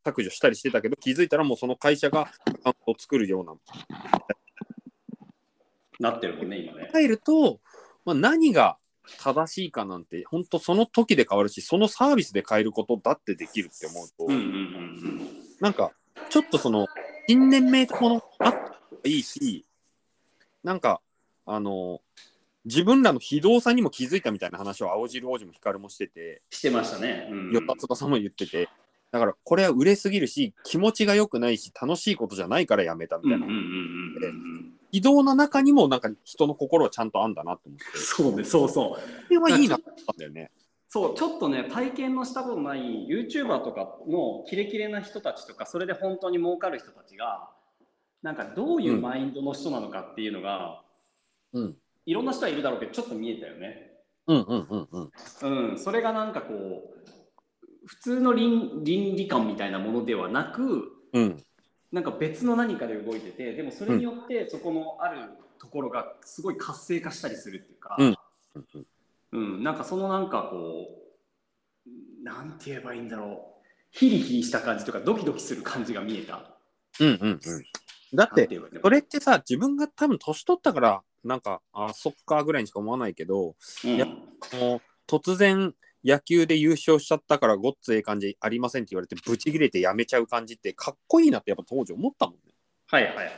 [0.04, 3.54] 削除したりしてたけど気づいたらもうその会社がアカウントを作るような
[6.00, 6.90] なってるもんね今ね。
[6.92, 7.60] 入ると、
[8.04, 8.76] まあ、何が
[9.22, 15.30] 正しいかなんて本当その時で変わるしそのサービスで変えることだってできるって思うと、うんうんうん
[15.60, 15.92] なんか
[16.30, 16.88] ちょっとその
[17.26, 18.74] 近年めいたものあった方が
[19.04, 19.64] いいし
[20.62, 21.00] なんか
[21.46, 22.00] あの
[22.64, 27.28] 自分らの非道さにも気づいたみたいな話を青汁王子も光もしてて、してましたね。
[27.30, 28.68] うんよったつばさんも言ってて
[29.14, 34.72] だからこれは売れすぎるし気持ちが良くないし楽しいことじゃないからやめたみたいな、うんうんうんうんうん。
[34.90, 38.88] 非道の中にもなんか人の心はちゃんとあんだなって思ってそうねそうそう。
[38.90, 38.98] こ
[39.30, 40.50] れはいいなったんだよね。
[40.88, 47.50] そうちょっとね体験のしたことない YouTuber とかのキレキレな人たちとかそれで本当に儲かる人たちが
[48.22, 50.82] なんかどういうマインドの人なのかっていうのが、
[51.52, 53.92] うんいろんな人はいるだろうけどちょっと見えたよね。
[54.26, 56.94] うんうんうんうんうん、それがなんかこう
[57.86, 61.44] 普通の倫倫理観みたいなものではなくうん。
[61.92, 65.30] なんか別の何かで動いててでもそれによってそこのある
[65.60, 68.16] ところがすごい活性化したりするっていうか、うん。
[69.32, 69.62] うん。
[69.62, 70.88] なんかそのなんかこ
[71.86, 73.64] うなんて言えばいいんだろう。
[73.92, 76.56] ヒリヒリした感じとかドキドキする感じが見えた。
[76.98, 77.40] うんうんうん。
[78.16, 78.90] だってそう。
[78.90, 83.54] れってさ自分が多分年取ったからなんかあそっかぐらいにしか思わないけど
[83.84, 83.96] うん。
[83.96, 84.06] や
[84.52, 85.74] もう突然
[86.04, 92.40] 野球で優勝しちゃったからごっつええ感じありませんって言われてブチ切れてやめちゃう感じってかっこいいなってやっぱ当時思ったもんね。
[92.86, 93.34] はいはいはいはい。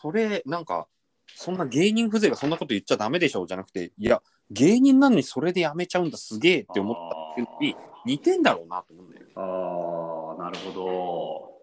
[0.00, 0.88] それなんか
[1.34, 9.32] そんな芸人風情がそんなこと言っちゃダメでしょじゃなくていや芸人なのにそれでやめちゃうんだすげえって思ったっていうのに似てんだろうなと思うんだよね。
[9.34, 11.60] ああなるほ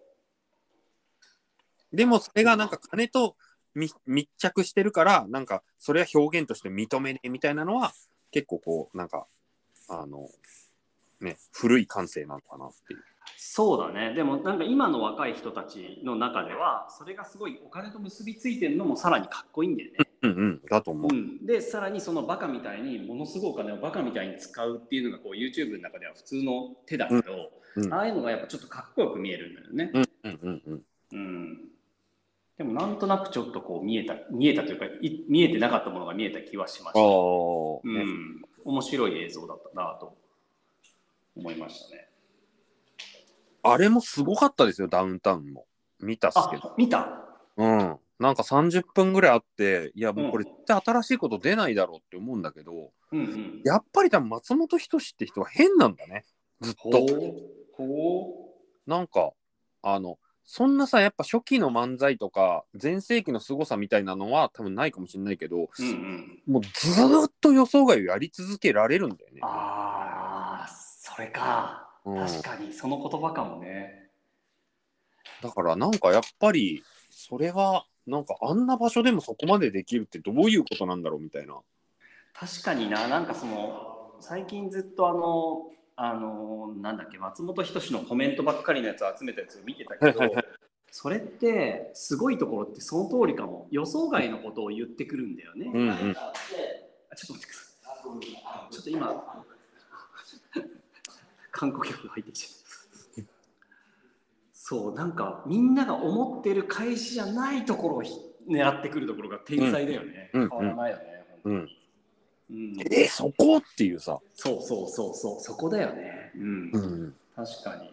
[1.92, 3.36] でもそれがなんか金と
[3.74, 7.92] み密着してるからなんかそれは表現として認めねえみたいなのは
[8.30, 9.26] 結構こうなんか
[9.88, 10.28] あの
[11.20, 13.04] ね古い感性なのかなっていう。
[13.36, 19.98] そうだねでもなんか今の若い人たちの中ではそれがすごいお金と結びついてるのもさらにかっこいいんだよね。
[20.22, 21.14] うんうんだと思う。
[21.14, 27.20] うん、でさらにそのバカみたいにものすごいお金をバカみたいに使うっていうのがこう YouTube の中では普通の手だけど、
[27.76, 29.90] うんああいうのがやっぱちょっとかっこよく見えるんだよね。
[29.92, 30.82] うんうんうんうん。
[31.12, 31.58] うん
[32.56, 37.00] でもなんとなくちょっとこう見えた見えたというかい見えてなかったものが見えた気はしました。
[37.00, 40.16] ああ、うねん、面白い映像だったなと
[41.36, 42.08] 思いましたね。
[43.62, 45.66] あれもすごかったですよダウンタウンも
[46.00, 46.68] 見たっすけど。
[46.68, 47.08] あ見た？
[47.56, 47.98] うん。
[48.18, 53.60] なんか30分ぐらいあっていやもうこれ絶対新しいこと出ないだろうって思うんだけど、うんうん。
[53.64, 56.24] やっぱり多分松本人志って人は変なんだね
[56.60, 57.06] ずっと。
[58.86, 59.32] なんか
[59.82, 65.68] あのそんなさやっぱ初期の漫才とか全盛期の凄さみたいなのは多分ないかもしれないけどう。
[65.78, 66.40] うんうん。
[66.46, 69.40] もうずーっと予想外をやり続けられるんだよね。
[69.42, 71.88] ああそれか。
[72.04, 74.10] うん、確かにその言葉かもね。
[75.42, 81.58] だからなんかやっぱりそれはなんかあんな場所でもそこまでできるってどういうことなんだろうみたいな。
[82.34, 90.20] 確かにな、なんかその最近ずっとあの、あのなんだっけ、松本人志のコメントばっかりのやつを集めたやつを見てたけど
[90.90, 93.66] それってすごいところってその通りかも。
[93.72, 95.70] 予想外のことを言ってくるんだよね。
[95.74, 95.90] うんうん。
[95.90, 96.14] あちょっ
[97.26, 97.64] と待ってくださ
[98.70, 98.72] い。
[98.72, 99.44] ちょっと今、
[101.50, 103.24] 韓国曲が入ってきちゃう。
[104.52, 108.12] そうなんかみんなが思ってる返しじゃないところをひ
[108.48, 111.54] 狙ってくるところが天才だよね、変わらないよね、うん。
[111.54, 111.68] うん
[112.90, 113.58] え、そこ？
[113.58, 114.18] っていうさ。
[114.34, 115.40] そうそうそうそう。
[115.40, 116.32] そこだよね。
[116.36, 117.14] うん、うん。
[117.34, 117.92] 確かに。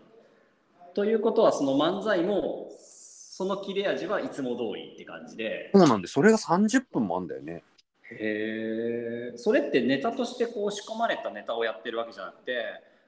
[0.93, 5.71] ということはその漫才もその切れ味はいつも通りって感じで。
[5.73, 7.63] そうなんで、それが30分もあんだよね。
[8.11, 12.57] へえそれってネタとしてこう仕込まれたネタをやってるわけじゃなくて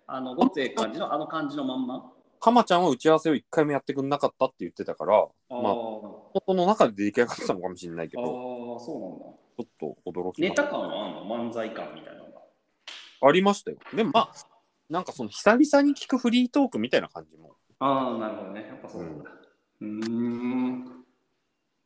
[0.07, 2.09] あのごっつええ感じのあの感じのまんま？
[2.39, 5.19] かまちゃんは打ち合わせを一回もやってくんなかったって言ってたから、あ
[5.49, 5.75] まあ、ー
[6.33, 9.25] 音の中で出来上がってたのかもしれないけあど、ーそうなんだ。
[9.25, 11.49] ちょっと驚きネタ感はあんの？
[11.49, 12.41] 漫才感みたいなのが。
[13.22, 13.78] ありましたよ。
[13.93, 14.34] でもまあ、
[14.89, 17.56] なんかその久々に聞くフリートークみたいな感じも。
[17.80, 18.66] ああなるほどね。
[18.68, 19.30] やっぱそうなんだ。
[19.82, 21.06] うーん。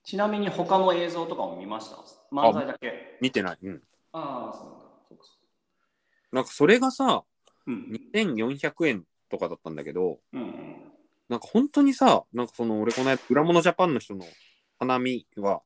[0.03, 1.97] ちなみに他の映像とかも見ました？
[2.31, 3.17] 漫才だけ。
[3.21, 3.57] 見てない。
[3.61, 3.83] うん。
[4.13, 4.85] ああそうなんだ。
[5.09, 7.23] そうかそなんかそれがさ、
[7.65, 10.75] ううん2400円とかだったんだけど、うんうん。
[11.29, 14.25] なんか本当にさ、なんかその俺この間、裏物ジャパンの人の
[14.79, 15.61] 花見は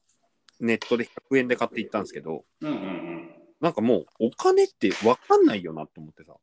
[0.61, 3.29] ネットで100円で買って行ったんですけど、うんうんうん。
[3.59, 6.33] なんかもうお金って分かんないよなと思ってさ、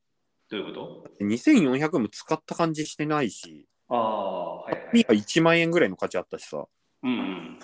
[0.51, 6.67] どういうこと？2400円も使った感じしてないし、ああはいはい紙が1万円ぐらいの価値あったしさ、
[7.03, 7.59] うんうん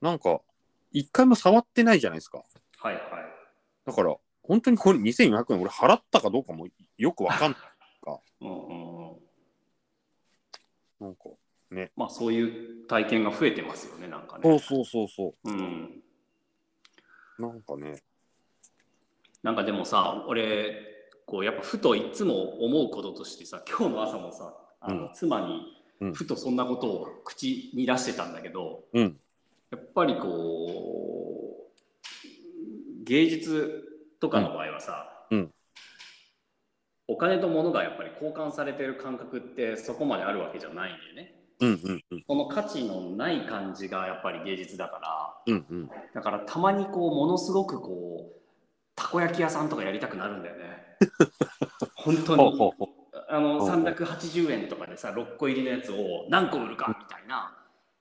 [0.00, 0.40] なんか
[0.92, 2.42] 一回も触ってないじゃないですか。
[2.78, 3.02] はいはい。
[3.84, 6.66] だから、本当にこれ2400円俺払ったかどうかも
[6.96, 7.60] よく分かんない。
[8.40, 9.16] うんうんうん。
[11.00, 11.22] なんか、
[11.96, 14.42] まあそういう体験が増えてますよねなんかね。
[14.44, 15.52] そうそうそうそう。
[15.52, 16.02] ん。
[17.38, 17.42] う。
[17.42, 18.02] なんかね、
[19.42, 20.74] なんかでもさ俺
[21.26, 25.14] こうやっぱふといつも思うこととしてさ今日の朝もさあの、うん。
[25.14, 26.14] 妻にうん。
[26.14, 29.16] ふとそんなことを口に出してたんだけど、うん。
[29.70, 33.84] やっぱりこう芸術
[34.20, 35.50] とかの場合はさ、うん。
[37.08, 41.37] お金と物がやっぱり交換されてる感覚ってそこまであるわけじゃないんだよね。
[41.60, 42.24] うんうんうん。
[42.26, 44.98] その価値のない感じがやっぱり芸術だか
[45.46, 45.54] ら。
[45.54, 45.90] うんうん。
[46.14, 48.38] だからたまにこうものすごくこう
[48.94, 50.96] たこ焼き屋さんとかやりたくなるんだよね。
[51.96, 52.42] 本当に。
[52.42, 52.88] ほうほうほう。
[53.28, 53.82] あのほうほう。
[53.84, 57.54] 380円とかでさ6個入りのやつを何個売るかみたいな。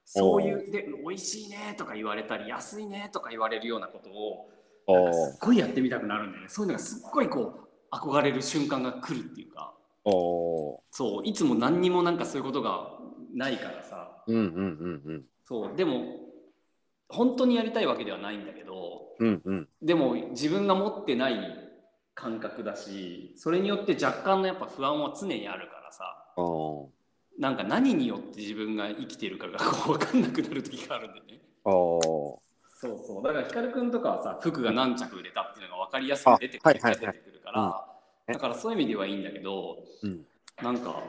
[0.06, 6.50] そういうで美味しいねとか言われたり安いねとか言われるようなことをすっごいやってみたくなるんだよね。
[6.50, 9.74] そういうのがすっごいこう憧れる瞬間が来るっていうか。
[10.10, 12.97] おそういつも何にもなんかそういうことが
[13.38, 15.24] ないからさうんうんうんうん。
[15.46, 16.06] そうでも
[17.08, 19.68] 本当にやりたいわけではないんだけどうんうん。
[19.82, 21.36] でも自分が持ってない
[22.16, 26.04] 感覚だしそれによって若干のやっぱ不安は常にあるからさ
[26.36, 26.88] ああ。
[27.40, 31.72] なんか何によって自分が生きてるかがこう分かんなくなる時があるんでねああ。
[31.72, 32.40] そ
[32.84, 37.72] うそうだから光くんとかはさ服が何着売れたっていうのが分かりやすく出てくる,、あはいはいはい出てくるから、うん
[38.28, 40.26] だからそういう意味ではいいんだけどうん。
[40.62, 41.02] なんか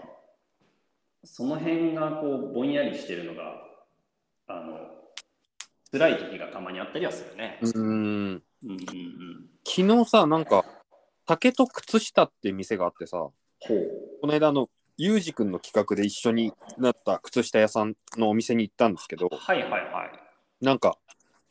[1.24, 3.54] その辺がこうぼんやりしてるのが
[4.46, 4.78] あの
[5.90, 7.58] 辛い時がたまにあったりはするね。
[7.62, 7.84] うーん。
[7.84, 10.64] うんうんうん昨日さ、なんか、
[11.26, 13.34] 竹と靴下って店があってさ、ほ
[14.20, 20.64] この間あの、ゆうじくんの企画で一緒になった靴下屋さんのお店に行ったんですけどう、はいはいはい。
[20.64, 20.96] なんか、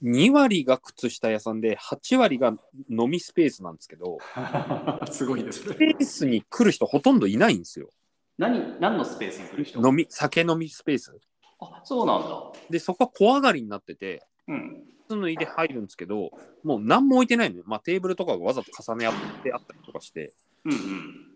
[0.01, 2.53] 2割が靴下屋さんで、8割が
[2.89, 4.18] 飲みスペースなんですけど、
[5.11, 7.91] すごいですスペースに来る人ほとんどいないんですよ。
[8.38, 9.88] 何何のスペースに来る人？
[9.88, 11.17] 飲み、酒飲みスペース。
[11.59, 12.51] あそうなんだ。
[12.69, 14.83] で、そこは小上がりになってて、うん。
[15.07, 16.31] 靴脱いで入るんですけど、
[16.63, 17.63] もう何も置いてないのよ。
[17.65, 19.13] まあテーブルとかがわざと重ね合っ
[19.43, 20.33] てあったりとかして、
[20.65, 21.27] うんうん。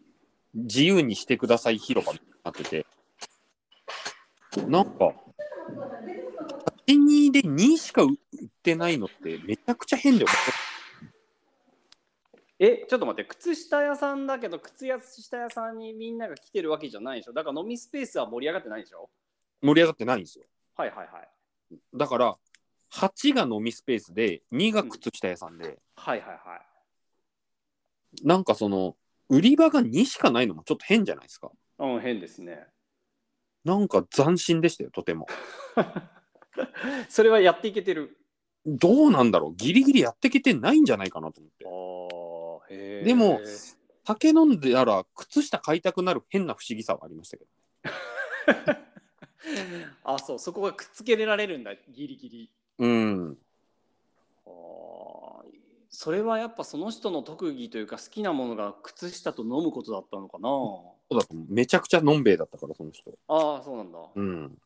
[0.54, 2.86] 自由にしてください広場になってて、
[4.68, 5.14] なんか、
[6.88, 8.18] 8、2で2しか売っ
[8.62, 10.34] てないのってめちゃくちゃ変で思
[12.64, 17.34] え、ちょっと待って、靴下屋さんだけど、靴下屋さんにみんなが来てるわけじゃないでしょ？
[17.34, 19.10] だから飲みスペースは盛り上がってないでしょ？
[19.64, 20.46] 盛り上がってないんですよ。
[20.76, 21.30] はいはいはい。
[21.96, 22.38] だから、
[22.94, 28.28] 8が飲みスペースで、2が靴下屋さんで、はいはいはい。
[28.28, 28.96] なんかその、
[29.28, 31.50] 売り場が2しかないのもちょっと変じゃないですか？
[31.80, 32.68] うん、変ですね。
[33.64, 35.26] なんか斬新でしたよ、とても。
[37.10, 38.20] それはやっていけてる。
[38.68, 39.56] どうなんだろう？
[39.56, 41.66] ギリギリやってきてないんじゃないかなと思って。
[41.66, 41.70] あ。
[43.04, 43.40] でも
[44.06, 47.50] 酒飲んでたら靴下買いたくなる変な不思議さはありましたけど。
[50.04, 52.52] あ、そう、そこがくっつけられるんだ、ギリギリ。
[52.80, 53.38] うん。
[54.46, 55.22] あー
[55.94, 63.12] それはやっぱその人の特技というか好きなものが靴下と飲むことだったのかなそうだめちゃくちゃのんべえだったから、その人。
[63.28, 64.58] ああそうなんだ、うん。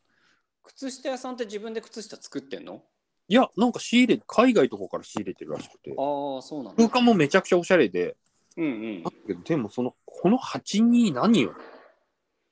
[0.62, 2.82] 靴下屋さんって自分で靴下作ってんの？
[3.28, 5.90] いや、なんか仕入れ、海外とかから仕入れてるらしくて。
[5.90, 5.92] あ
[6.38, 6.76] あそうなんだ。
[6.76, 8.16] 空間もめちゃくちゃおしゃれで、
[8.56, 9.02] うんうん。
[9.02, 11.54] だけどでもその、この8に何よ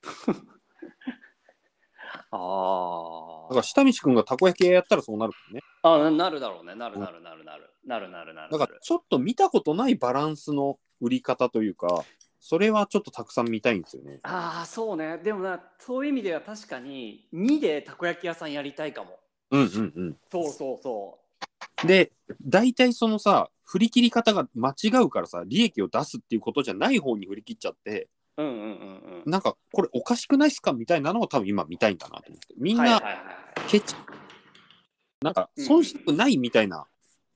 [2.31, 5.61] あだから下道くんがたこ焼き屋やったらそうなるもんね。
[5.83, 6.75] あななるだろうね。
[6.75, 7.69] なるなるなるなる。
[7.85, 12.03] なるなるなるだからちょっと見たことないバランスの売り方というか、
[12.39, 14.19] それはちょっとたくさん見たいんですよね。
[14.23, 15.19] ああそうね。
[15.19, 19.19] でもなそういう意味では確かに2でたこ焼き屋さんやりたいかも
[19.51, 20.17] うんうんうん。
[20.31, 21.17] そうそうそ
[21.85, 22.11] で、
[22.45, 32.53] 大体そのさ、振り切り方が間違うからさ、利益を出すっていうことじゃない方に振り切っちゃって、ううんうんうんうんなんかこれおかしくないっすかみたいなのを多分今見たいんだなと思って。
[32.57, 33.17] みんなはいはいはい
[33.67, 33.95] ケチ、
[35.21, 36.85] なんか損したくないみたいな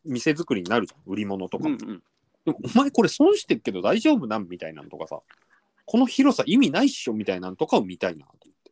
[0.04, 1.76] 店作りになるじゃん、売り物とかも。
[1.76, 2.04] うんうん
[2.46, 5.20] でもお前これ損してるけど大丈夫なんみたいなのとかさ、
[5.86, 8.72] この広さ意味ないっしょみたいなのとかを見たいなと思って。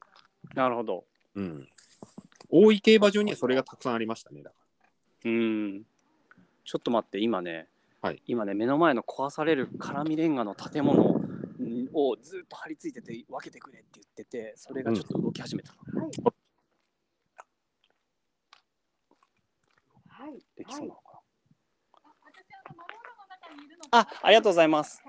[0.55, 1.03] なるほど
[1.35, 1.67] うん。
[2.49, 4.41] 大井競馬場にはそれがたくさんありましたね。
[4.43, 4.55] だか
[5.25, 5.83] うん
[6.63, 7.67] ちょっと待って今ね、
[8.01, 11.19] はい今ね目の前の壊される絡みレンガの建物
[11.93, 15.71] をずっと張り付いてて分けてくれって言っててそれがちょっと動き始めた、
[20.07, 20.39] はい。
[20.55, 21.21] できそうなのか
[23.91, 25.01] な、あありがとうございます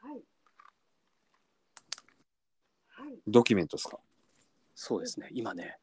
[0.00, 0.24] はい。
[2.88, 3.18] はい。
[3.26, 3.98] ドキュメントですか？
[4.84, 5.78] そうですね今ね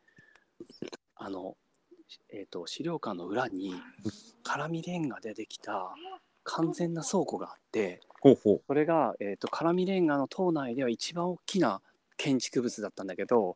[1.16, 1.56] あの
[2.32, 3.74] えっ、と資料館の裏に
[4.44, 5.96] 絡みレンガでできた
[6.44, 8.02] 完全な倉庫があって
[8.68, 11.82] それが、えー、と絡みレンガの島内では一番大きな
[12.18, 13.56] 建築物だったんだけど。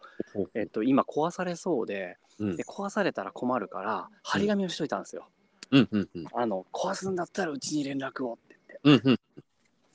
[0.55, 5.27] えっと今壊されそうでうんで壊されたら困るから張り紙をしといたんですよ。
[5.71, 6.25] うんうんうん。
[6.33, 9.19] あの壊すんだったらうちに連絡をって言ってうんうん。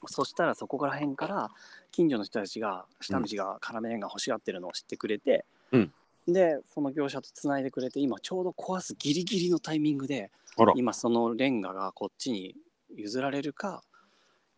[0.07, 1.51] そしたらそこら辺から
[1.92, 5.92] 近所の人たちが下道が絡みレンガ欲しがってるのを知ってくれて、うん
[6.28, 10.30] でその業者とつないでくれて今ちょうど壊すギリギリのタイミングで。
[10.74, 12.55] 今そのレンガがこっちに
[12.94, 13.82] 譲られるか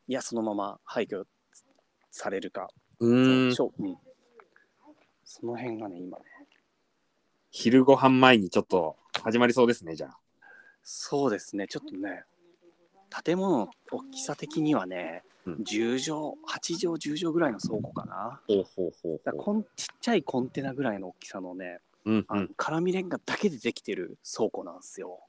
[0.09, 1.24] いやそのまま廃墟
[2.11, 2.68] されるか
[2.99, 3.55] うーん。
[3.55, 3.70] そ
[5.47, 6.24] の辺がね今ね
[7.51, 10.18] 昼ご飯前にちょっと始まりそうですね、じゃあ。
[10.82, 12.24] そうですねちょっとね
[13.24, 18.40] 建物の大きさ的にはね、うん10畳8畳10畳ぐらいの倉庫かな。
[18.47, 22.26] ほうほうほうだからこんちっちゃいコンテナぐらいの大きさのね、あのうん。
[22.28, 22.51] うん。
[22.57, 25.20] 絡みレンガだけでできてる倉庫なんですよ。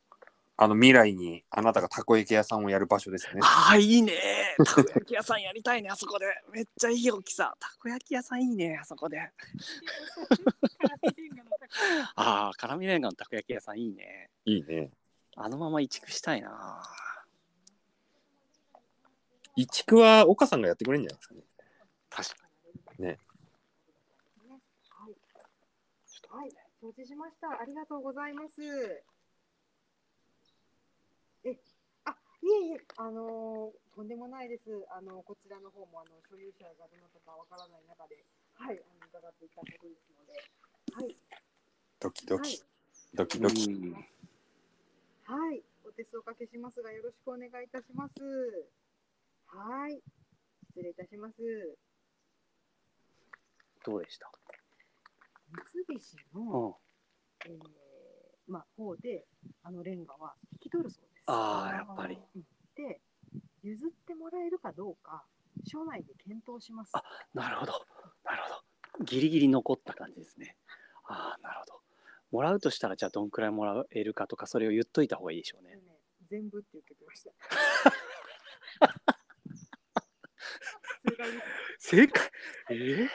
[0.55, 3.39] あの未来にあなたがたこ焼き屋さんをやる場所ですね。
[3.41, 4.13] ああいいね。
[4.63, 6.25] たこ焼き屋さんやりたいねあそこで。
[6.51, 7.55] めっちゃいい大きさ。
[7.59, 9.19] たこ焼き屋さんいいねあそこで。
[12.15, 14.29] ああ絡みレンガのたこ焼き屋さんいいね。
[14.45, 14.91] いいね。
[15.35, 16.83] あのまま移築したいな
[19.55, 21.41] 移築は岡さんがやってくれるんじゃないですかね。
[22.09, 22.35] 確か
[22.99, 23.17] ね。
[24.89, 25.15] はい。
[26.29, 26.51] はい。
[26.81, 27.49] 承知しました。
[27.61, 28.61] ありがとうございます。
[31.43, 31.57] え、
[32.05, 34.63] あ、いえいえ、あのーとんでもないです。
[34.89, 38.25] あのこちらの方もあの所有者がどなたかわからない中で、
[38.55, 40.33] はい、あの伺っていたことですので、
[40.93, 41.15] はい。
[41.99, 42.63] ドキドはいキ。
[43.13, 43.69] ドキにドキ。
[43.69, 43.93] うん
[45.25, 48.19] はい、お手数おかけしますが、よろしくお願いいたします。
[49.55, 50.01] はい、
[50.69, 51.35] 失礼いたします。
[53.85, 54.31] どうでした、
[55.51, 56.45] 三菱うん。
[56.45, 56.77] の、
[57.45, 57.59] えー、
[58.47, 59.25] まあ、方で、
[59.61, 61.23] あのレンガは引き取るそうです。
[61.27, 62.17] ああやっぱり。
[62.35, 62.41] うん。
[62.75, 62.99] で、
[63.61, 65.23] 譲ってもらえるかどうか、
[65.67, 66.91] 省内で検討します。
[66.93, 67.03] あ
[67.35, 67.73] なるほど。
[68.23, 68.49] なるほ
[68.99, 69.05] ど。
[69.05, 70.57] ギリギリ残った感じですね。
[71.05, 71.81] ああなるほど。
[72.31, 75.75] もらうとしたらじゃあどんくらいもらえるかとかそれを言っといた方がいいでしょうね。
[75.75, 75.81] ね、
[76.29, 77.31] 全部って言ってきました。
[81.79, 82.31] 正解？
[82.69, 82.73] え？
[82.75, 83.09] ー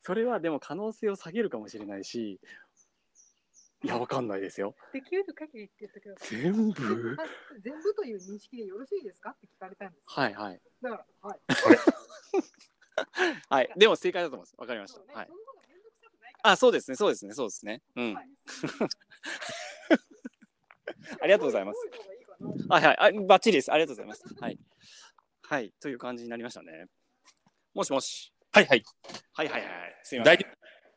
[0.00, 2.40] それはでも可能性を下げるかもしれないし
[3.82, 4.74] いやわかんないですよ。
[4.92, 6.38] できる限りって言ってください。
[6.40, 7.16] 全部？
[7.16, 7.28] は い
[7.60, 9.30] 全部という認識でよろしいですか？
[9.30, 10.02] って聞かれたんです。
[10.06, 10.60] はいはい。
[10.82, 11.40] だから、はい。
[13.48, 13.72] はい。
[13.76, 14.54] でも正解だと思います。
[14.58, 15.00] わかりました。
[15.18, 15.28] はい。
[16.42, 16.96] あそうですね。
[16.96, 17.34] そうですね。
[17.34, 17.82] そうですね。
[17.94, 18.14] うん。
[18.14, 18.28] はい。
[21.20, 21.78] ありがとうございます。
[22.68, 22.96] はいはい。
[22.98, 23.72] あバッチリです。
[23.72, 24.24] ありがとうございます。
[24.40, 24.58] はい。
[25.42, 25.72] はい。
[25.80, 26.86] という感じになりましたね
[27.74, 28.84] もしもしはいはい。
[29.34, 30.46] はいはいはいはいすみません大丈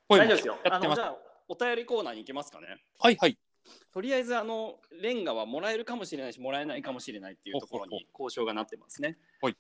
[0.10, 0.18] 夫。
[0.18, 0.60] 大丈夫ですよ。
[0.70, 1.18] あのじゃあ
[1.48, 2.68] お便りコーナーに行けますかね
[3.00, 3.38] はいはい。
[3.94, 9.18] とりあえずあのレンガはもらえるかもしれないしもらえないかもしれないっていうところに交渉がなってますね。
[9.42, 9.56] はい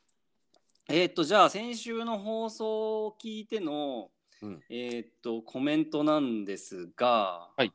[0.90, 4.10] えーっとじゃあ先週の放送を聞いての、
[4.42, 7.72] うんえーっとコメントなんですが、はい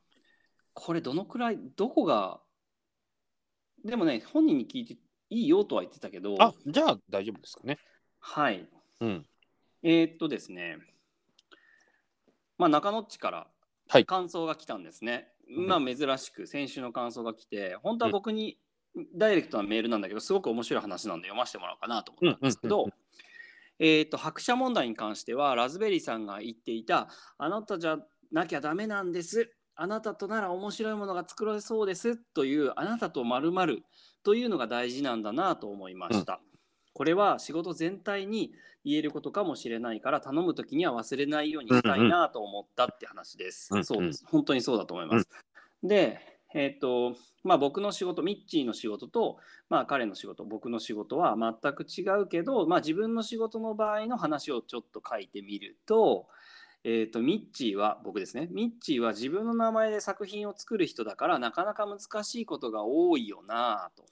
[0.79, 2.39] これどのくらいどこが
[3.83, 4.99] でもね本人に聞いて
[5.31, 7.79] いいよとは言ってたけどあ、じゃあ大丈夫ですかね。
[8.19, 8.69] はい
[9.01, 9.27] うん。
[9.83, 10.79] えーっとですね。
[12.59, 13.47] まあ中野っちから
[13.89, 14.05] はい。
[14.05, 15.29] 感想が来たんですね。
[15.51, 15.67] ん。
[15.67, 18.59] まあ珍しく先週の感想が来て本当は僕に
[19.15, 22.93] ダイレクトなメールなんだけどすごく面白い話なんで読ませてもらおうかなと思ったんですけどうんうんうん
[23.79, 27.99] えー、と白車問題に関してはラズベリーさんが言っていたあなたじゃ
[28.33, 29.53] なきゃダメなんです。
[29.79, 32.17] あなたとなら面白いものが作れそうです。
[32.17, 33.53] というあなたとまる
[34.23, 36.41] というのが大事なんだなと思いました。
[36.97, 43.69] これは仕事全体に言えることかもしれないから頼む時には忘れないようにしたいなと思ったって話です。
[43.71, 44.25] うんうんそうです。
[44.27, 45.29] 本当にそうだと思います。
[45.83, 46.19] で、
[46.55, 49.37] えっ、と、まあ僕の仕事、ミッチーの仕事と、
[49.69, 56.29] まあ彼の仕事、僕の仕事は全く違うけど、まあ自分の仕事の場合の話をちょっと書いてみると、
[56.83, 64.05] えー、とミッチーは僕ですねミッチーは自分の名前で作品を作る人だからなかなか難しいことが多いよなと。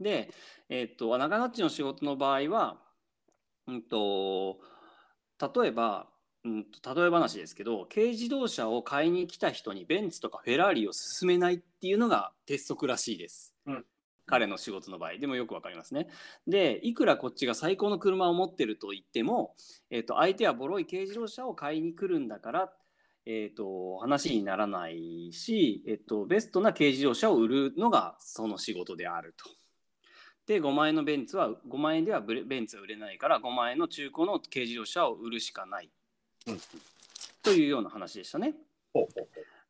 [0.00, 0.32] で、
[0.68, 2.78] えー、と中野っちの仕事の場合は、
[3.66, 4.58] うん、と
[5.40, 6.06] 例えば、
[6.44, 13.54] うん、と例え話ですけど軽自動車を買いに来た人にベンツとかフェラーリを勧めないっていうのが鉄則らしいです。
[13.66, 13.84] うん
[14.28, 16.06] 彼の仕事の場合でもよくわかりますね。
[16.46, 19.54] でいくらこっちが最高の車を持ってると言っても、
[19.90, 22.72] えー、と相手はボロい軽自動車を買いに来るんだから、
[23.24, 29.50] えー、と話にならないし、えー、とベストな軽自動車を売るのがその仕事であると。
[30.48, 35.90] で5万円のベンツは5万円ではブレベンツは売れないから5万円の中古の軽自動車を売るしかない
[36.46, 36.60] うん
[37.42, 38.54] というような話でしたね。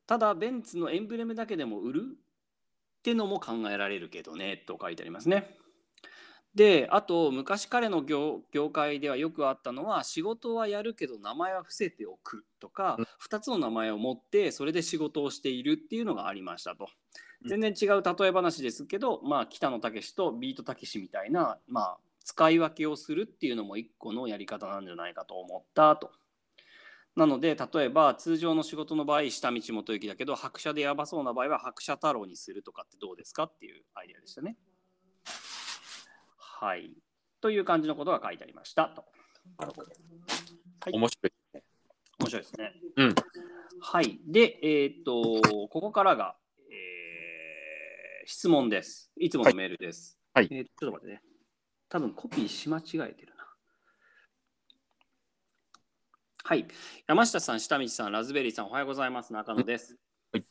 [0.07, 5.59] ただベンツのエンブレムだけでも売るってのも考えられるけどねと書いてありますね。
[6.55, 16.89] であと昔彼の業業界ではよくあったのは仕事はやるけど名前は伏せておくとか、うん2つの名前を持ってそれで仕事をしているっていうのがありましたと。
[17.43, 26.11] うん全然違う例え話ですけど、まあ、北野武とビートたけしみたいな、まあ、使い分けをするっていうのも一個のやり方なんじゃないかと思ったと。
[27.17, 34.57] なので例えば通常の仕事の場合下道元行だけど白車でやばそうな場合は白車太郎にするとかってどうですかっていうアイデアでしたね。
[36.37, 36.93] はい。
[37.41, 39.05] という感じのことが書いてありましたと。
[39.59, 39.69] は
[40.91, 41.33] い面白い。
[42.21, 42.73] 面白いですね。
[42.97, 43.15] うん。
[43.81, 44.21] はい。
[44.27, 46.48] で、えーっと、ここからが、えー
[48.31, 49.11] 質問です。
[49.17, 50.19] いつものメールです。
[50.35, 51.23] はいえーちょっと待ってね。
[51.89, 53.47] 多分コピーし間違えてるな。
[56.45, 56.69] はい。
[57.07, 59.33] 山下さん、下道さん、ラズベリーさん、おはようございます。
[59.33, 59.97] 中野です。
[60.31, 60.45] はい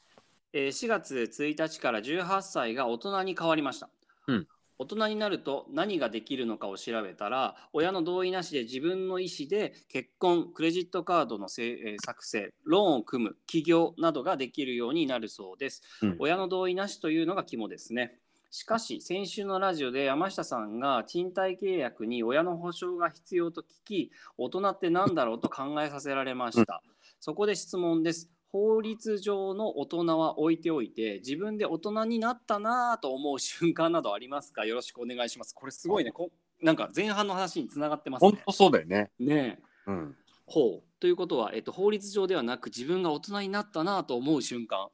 [0.54, 3.92] えー4月1日から18歳が大人に変わりました。
[4.26, 4.48] うん
[4.80, 16.16] 大人になると何ができるのかを調べたら親の同意なしで自分の意思で結婚クレジットカードのせいえー作成ローンを組む起業などができるようになるそうです、うん。
[16.20, 18.20] 親の同意なしというのが肝ですね。
[18.50, 26.82] しかし先週のラジオで山下さんが賃貸契約に親の保証が必要と聞き大人って何だろうと考えさせられました、
[27.20, 34.66] そこで質問です法律上の大人は置いておいて自分で大人になったなぁと思う瞬間などありますか？
[34.66, 35.54] よろしくお願いします。
[35.54, 36.12] これすごいね。
[36.12, 36.32] こ
[36.62, 38.32] なんか前半の話につながってますね。
[38.32, 39.12] 本当そうだよね。
[39.20, 39.64] ねえ。
[39.88, 40.18] うん。
[40.46, 40.84] ほう。
[41.00, 44.88] ということは、えっと、法律上ではなく自分が大人になったなぁと思う瞬間。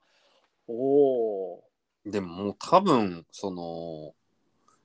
[0.68, 0.74] お
[1.54, 1.64] お
[2.06, 4.14] でももう多分、その、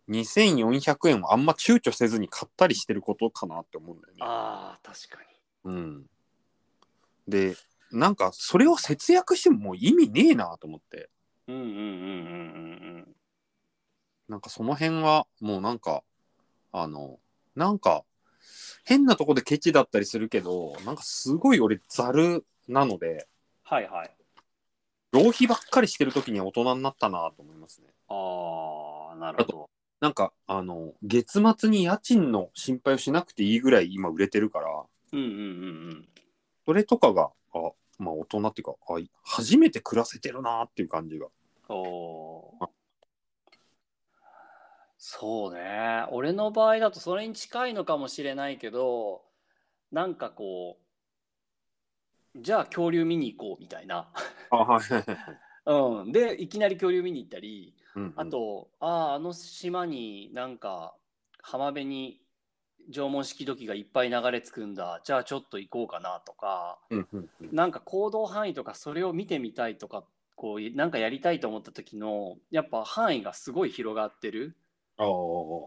[0.09, 4.19] 2400円をあんま躊躇せずに買ったりしてることかなって思うんだよね。
[4.21, 5.23] あー確か
[5.65, 5.73] に。
[5.73, 6.07] うん。
[7.27, 7.57] で、
[7.93, 11.11] なんかそれを節約してももう意味ねえなと思って。
[11.47, 13.15] うんうんうんうんうん
[14.29, 16.03] なんかその辺はもうなんか、
[16.71, 17.19] あの、
[17.57, 18.05] なんか
[18.85, 23.27] 変なとこでケチだったりするけど、なんかすごい俺ざるなので、
[23.63, 24.11] はいはい。
[25.13, 27.89] 浪費ばっかりしてる時には大人になったなと思いますね。
[28.09, 29.71] ああなるほど。
[30.01, 34.69] なんか、あの、月末に家賃の心配をしなくていいぐらい今売れてるから、
[35.13, 35.41] うんうんうんう
[35.91, 36.09] ん。
[36.65, 41.27] それとかが、あ、まあ大人っていうか、あ、初めて暮らせてるなっていう感じが。
[41.69, 42.69] おー。
[44.99, 46.05] そうね。
[46.11, 49.23] 俺の場合だとそれに近いのかもしれないけど
[49.93, 50.77] なんかこ
[52.35, 54.13] うじゃあ恐竜見に行こうみたいな。
[55.67, 58.13] うん、でいきなり恐竜見に行ったりうんうん。
[58.17, 60.95] あ、と、あああの島になんか
[61.43, 62.21] 浜辺に
[62.91, 65.01] 縄文式土器がいっぱい流れ着くんだ。
[65.05, 66.79] じゃあちょっと行こうかなとか。
[66.91, 67.49] うんうんうん。
[67.53, 70.05] なんか行動範囲とかそれを見てみたいとか
[70.37, 74.57] こうなんかやりたいと思った時のやっぱ範囲がすごい広がってる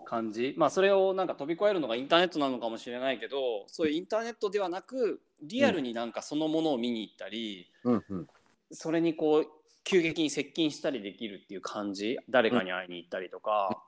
[0.05, 0.53] 感じ。
[0.57, 8.27] まあそれをなんか飛び越えるのがインターネットなのかもしれないけどそういうインターネットではなくリアルになんかそのものを見に行ったり、うんうん。
[8.71, 9.47] それにこう
[9.83, 12.17] 急激に接近したりできるっていう感じ。
[12.29, 13.81] 誰かに会いに行ったりとか、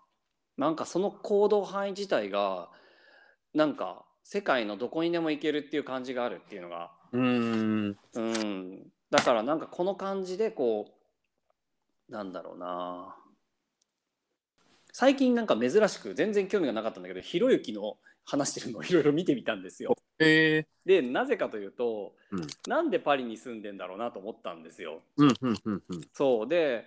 [0.57, 2.69] なんかその行動範囲自体が
[3.53, 7.97] なんか世界のどこにでも行けるっていう感じがあるっていうのがうーん。
[8.13, 10.87] うん、だからなんかこの感じでこ
[12.09, 13.15] うなんだろうな
[14.91, 19.95] 最近なんか珍しく全然興味がなかったんだけどひろゆきの話してるのをいろいろ見てみたんですよ。
[20.19, 25.01] えでなぜかというと、うんなんでパリに住んでんだろうなと思ったんですよ。
[25.17, 26.01] うんうんうんうん。
[26.13, 26.85] そうで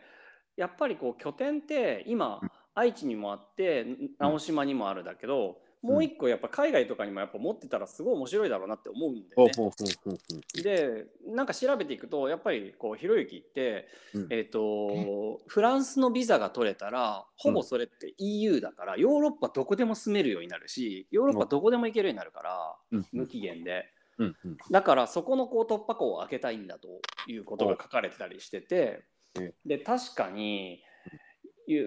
[0.56, 3.86] やっぱりこう拠点って今うん愛知にもあって
[4.18, 5.56] 直島にもあるだけど、
[5.86, 10.62] もう一個やっぱ海外とかにもやっぱ持ってたらすごい面白いだろうなって思うんだよね。
[10.62, 14.26] でなんか調べていくとやっぱりこうひろゆきって、うん。
[14.30, 23.06] えー、とフランスのビザが取れたらほぼそれって EU だから、ヨーロッパどこでも住めるようになるしヨーロッパどこでも行けるようになるから、うん。
[23.12, 23.84] 無期限で。
[24.18, 24.56] うんうん。
[24.70, 26.88] だからそこのこう突破口を開けたいんだと
[27.28, 29.04] いうことが書かれてたりしてて
[29.38, 30.82] えで確かに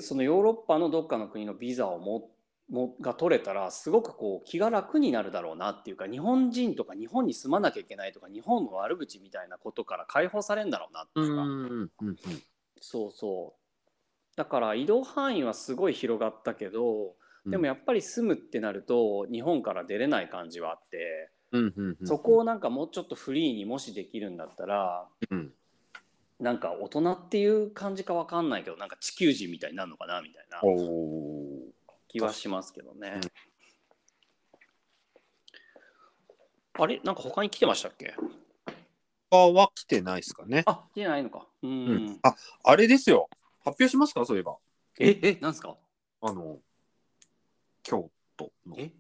[0.02, 2.30] そのヨーロッパのどっかの国のビザをも
[2.70, 12.17] もが取れたらすごくこう気が楽になるだろうなっていうか日本人とか日本に住まなきゃいけないとか日本の悪口みたいなことから解放されるんだろうなっていうか、うんうんうん。
[12.80, 17.15] そうそうだから移動範囲はすごい広がったけど
[17.45, 21.32] でもやっぱり住むってなると日本から出れない感じはあって。
[21.51, 22.07] うんうんうん。
[22.07, 25.51] そこをなんかもうちょっとフリーにもしできるんだったらうん。
[26.39, 30.61] なんか大人っていう感じかわかんないけどなんか地球人みたいになるのかなみたいな。
[32.10, 33.22] 気はしますけどね
[36.78, 36.84] うん。
[36.84, 36.99] あれ？
[37.03, 38.16] なんか他に来てましたっけ？
[39.32, 40.64] 他は来てないですかね。
[40.66, 42.20] あ来てないのかうん、うん。
[42.24, 43.30] あ、あれですよ。
[43.64, 44.26] 発表しますか？
[44.26, 44.57] そういえば。
[44.99, 45.38] ええ？
[45.39, 45.78] なんすか？
[46.22, 46.57] あの、
[47.84, 48.76] 京都の。
[48.78, 48.91] え？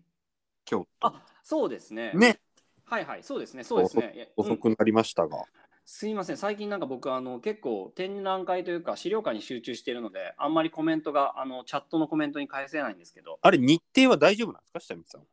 [0.65, 2.19] 京あそうですね都。
[2.19, 2.39] ね。
[2.85, 5.43] はいはいそうですねそうですね遅くなりましたが。
[5.91, 14.79] すいません最近なんか僕あの結構展覧会というか資料館に集中しているのであんまりコメントがあのチャットのコメントに返せないんですけどあれ、日程は大丈夫なんですか？
[14.79, 15.27] 下見さんは。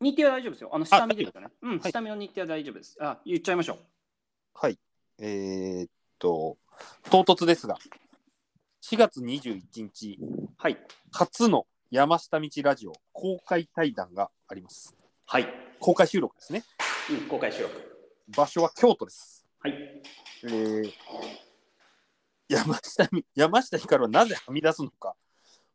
[0.00, 0.70] 日程は大丈夫ですよ。
[0.72, 1.48] あの下見てくださいね。
[1.62, 2.96] うん、はい下見の日程は大丈夫です。
[3.00, 3.78] あ、言っちゃいましょう。
[4.54, 4.78] はい。
[5.18, 6.56] えーっと、
[7.10, 7.76] 唐突ですが、
[8.82, 10.20] 4月21日、
[10.56, 10.78] はい。
[11.10, 14.96] 初の山下道ラジオ公開対談があります。
[15.26, 15.48] はい。
[15.80, 16.62] 公開収録ですね。
[17.10, 17.72] うん、公開収録。
[18.28, 19.43] 場所は京都です。
[19.64, 20.02] はい。
[20.44, 20.92] えー
[22.50, 25.14] 山下み山下ひかるはなぜはみ出すのか。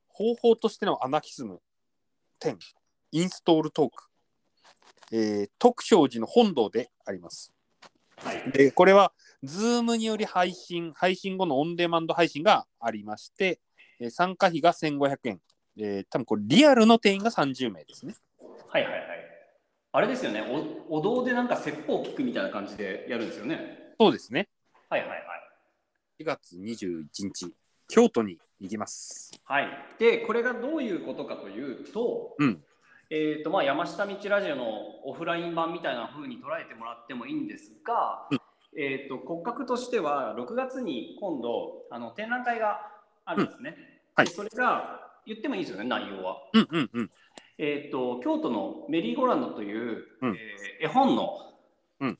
[0.10, 1.60] 方法としてのアナキスム。
[2.40, 2.56] 10
[3.14, 4.04] インストールトーク、
[5.12, 7.52] えー徳勝寺の本堂であります。
[8.18, 8.52] はい。
[8.52, 9.12] でこれは
[9.44, 13.60] Zoom により配信配信後のオンデマンド配信がありまして、
[14.00, 15.42] えー参加費が1500円、
[15.80, 18.14] えー多分これリアルの定員が30名ですね。
[18.68, 19.09] はいはいはい。
[19.92, 20.44] あれですよね。
[20.90, 23.94] おお堂でなんか説法を聞くみたいな感じでやるんですよね。
[24.00, 24.48] そうですね
[24.88, 25.20] はいはいはい。
[26.22, 27.54] 4月21日
[27.88, 29.68] 京都に行きますはい。
[29.98, 32.64] で、これがどういうことかというと、うん
[33.12, 38.40] えっ、と、まあ、山下道ラジオのオフライン版みたいな風に捉えてもらってもいいんですが、うん
[38.78, 42.92] えっ、と、骨格としては、6月に今度、あの展覧会が
[43.26, 43.76] あるんですね。
[44.16, 46.38] はいでそれが、言ってもいいですよね、内容は。
[46.54, 47.12] うんうんうん
[47.60, 50.30] えっ、と、京都のメリーゴーランドという、うん。
[50.32, 51.38] えー絵本の、
[51.99, 52.18] うん。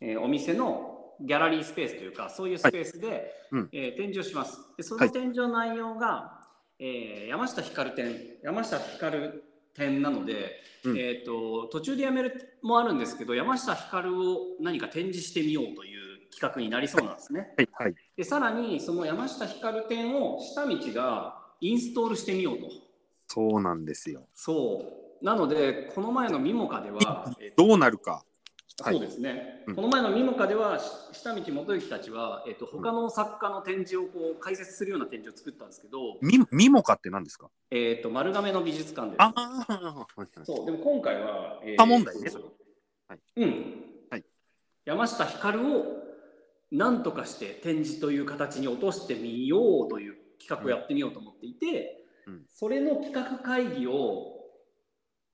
[0.00, 3.68] えーお店のギャラリースペースというか、そういうスペースで、うん。
[3.72, 4.58] えー展示をします。
[4.76, 5.08] でそはい。
[5.08, 6.40] の展示の内容が、
[6.80, 9.30] えー山下光展、山下光
[9.74, 10.98] 展なので、うん。
[10.98, 16.00] えー、と途中でやめるもあるんですけど、山下光を何か展示してみようという
[16.32, 17.54] 企画になりそうなんですね。
[17.56, 17.68] はい。
[17.72, 17.94] はい。
[18.16, 22.89] でさらに、その山下光展を下道がインストールしてみようと。
[23.32, 24.26] そうなんですよ。
[24.34, 24.82] そ
[25.22, 25.24] う。
[25.24, 28.24] なので、この前のミモカでは、えーとどうなるか。
[28.82, 28.94] はい。
[28.94, 29.76] そうですね、うん。
[29.76, 37.50] この前のミモカでは、し下道元行たちは、えー、と他の作家の展示をこう解説するような展示を作ったんですけど、みミモカって何ですか？
[37.70, 40.06] えー、と丸亀の美術館でああ、
[40.44, 42.30] そうでも今回は、え他問題ね。
[43.06, 43.18] はい。
[43.36, 44.24] うん、はい。
[44.84, 45.84] 山下光を
[46.72, 54.34] 何とかして展示という形に落としてみようという企画をやってみようと思っていて、うんそれの企画会議を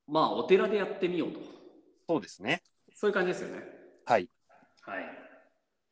[0.07, 1.41] まあお寺でやってみようと
[2.09, 2.62] そうですね。
[2.95, 3.62] そういう感じですよね
[4.05, 4.28] はい。
[4.82, 5.26] はい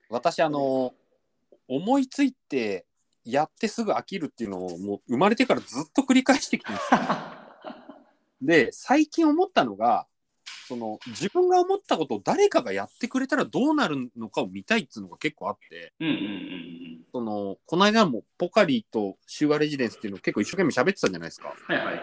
[0.08, 0.94] 私、あの、
[1.66, 2.86] 思いついて
[3.24, 7.00] やってすぐ飽きるっていうのをもう生まれてからずっと繰り返してきてるんですよ。
[8.40, 10.06] で、最近思ったのが、
[10.66, 21.54] その自分が思ったことを誰かがやってくれたらどうなるのかを見たいっていうのが結構あって、うんうんうんそのこの間もポカリとシュガレジデンスっていうのを結構一生懸命喋ってたじゃないですか。
[21.68, 21.96] うんはいはい。
[21.96, 22.00] ち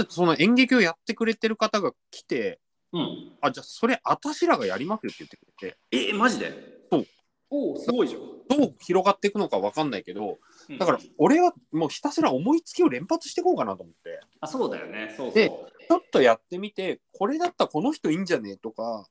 [0.00, 2.60] ょっとその演劇をやってくれてる方が来て、
[2.92, 3.32] うん。
[3.40, 6.52] あ、じゃあそれ私らがやりますよって言ってくれて、えマジで？
[6.90, 7.06] そう。
[7.48, 8.20] おおすごいじゃん。
[8.58, 10.38] どう広がっていくのか分かんないけど、
[10.78, 15.14] だから俺はもうひたすら思いつきを連発していこうかなと思って、あそうだよね。
[15.16, 15.34] そうそう。
[15.34, 15.50] で
[15.92, 18.52] ちょっとやってみて、これだったらこの人いいんじゃね？
[18.52, 19.06] えとか、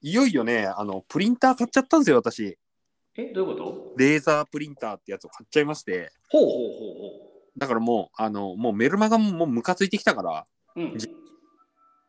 [0.00, 2.58] いよいよね、あのプリンター買っちゃったんですよ、私。
[3.14, 3.94] えどういうこと？
[3.96, 10.98] レーザープリンターってやつを買っちゃいまして、ほうほうほうほうだからもう、あの、もうメルマガももうムカついてきたから、うん。
[10.98, 11.08] じ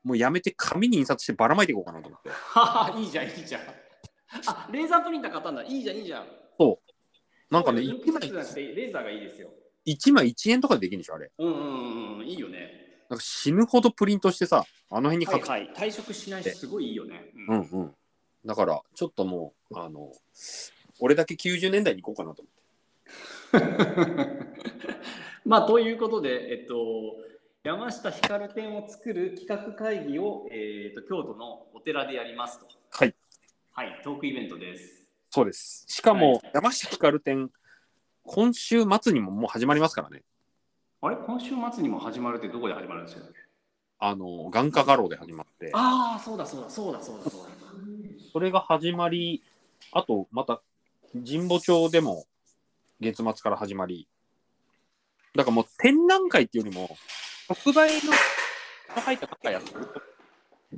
[0.04, 2.30] もうやめて紙に印刷してばらまいていこうかなと思って。
[2.30, 3.62] は はいいじゃん、いいじゃん。
[4.48, 5.64] あ、レーザープリンター買ったんだ。
[5.64, 6.28] いいじゃん、いいじゃん。
[7.50, 9.50] なんかね、そうよ1枚レーザーがいいですよ。
[9.86, 11.32] 一枚1円とかでできるんでしょ、あれ。
[11.38, 11.62] うんうんう
[12.16, 12.83] んうん、いいよね。
[13.14, 15.48] なんか死ぬほどプリントしてさ、あの辺に書く。
[15.48, 15.90] はいはい。
[15.90, 17.32] 退職しないし、すごいいいよね。
[17.48, 17.96] うんうん。
[18.44, 20.12] だから、ちょっともう、あの、
[21.00, 22.44] 俺だけ90年代に行こうかなと
[23.54, 24.54] 思って。
[25.46, 26.76] まあ、ということで、えっと、
[27.64, 32.68] 山下ひかる展を作る企画会議を、えっと京都のお寺でやりますと。
[32.90, 33.16] はい。
[33.72, 35.06] はい、トークイベントです。
[35.30, 35.86] そうです。
[35.88, 37.52] しかも、はい山下ひかる展、
[38.24, 40.24] 今週末にももう始まりますからね。
[41.06, 41.18] あれ？
[41.18, 43.26] 今週末にも始まるってどこで始まるんですか？
[44.00, 47.50] あの、眼科画廊で始まって、ああ、そうだそうだそうだそうだそうだ。
[48.32, 49.44] それが始まり、
[49.92, 50.62] あと、また、
[51.14, 52.26] 神保町でも
[53.02, 54.08] 月末から始まり、
[55.36, 56.96] だからもう展覧会っていうよりも、
[57.50, 58.14] 特売の
[59.02, 59.90] 入った中やってる。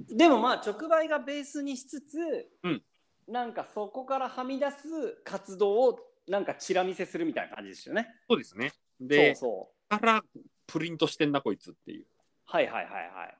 [0.09, 2.81] でもまあ直売がベースにしつつ、うん
[3.27, 8.07] なんかそこからはみ出す活動をなんかチラ見せするみたいな感じですよね。
[8.29, 8.69] そうですね。
[8.69, 9.74] そうで、そう。
[9.89, 10.23] から
[10.67, 12.05] プリントしてんな、こいつっていう。
[12.45, 13.37] はいはいはいはい。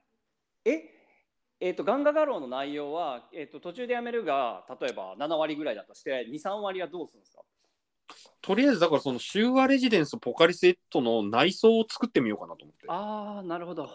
[0.66, 0.92] え
[1.60, 7.42] えー、とガンガガローの内容は、えー、と途中でやめるが例えば7割ぐらいだとして23割はどうするんですか？
[8.42, 12.86] とりあえず、だからその修和レジデンスポカリスエットの内装を作ってみようかなと思って。
[12.88, 13.90] ああなるほど。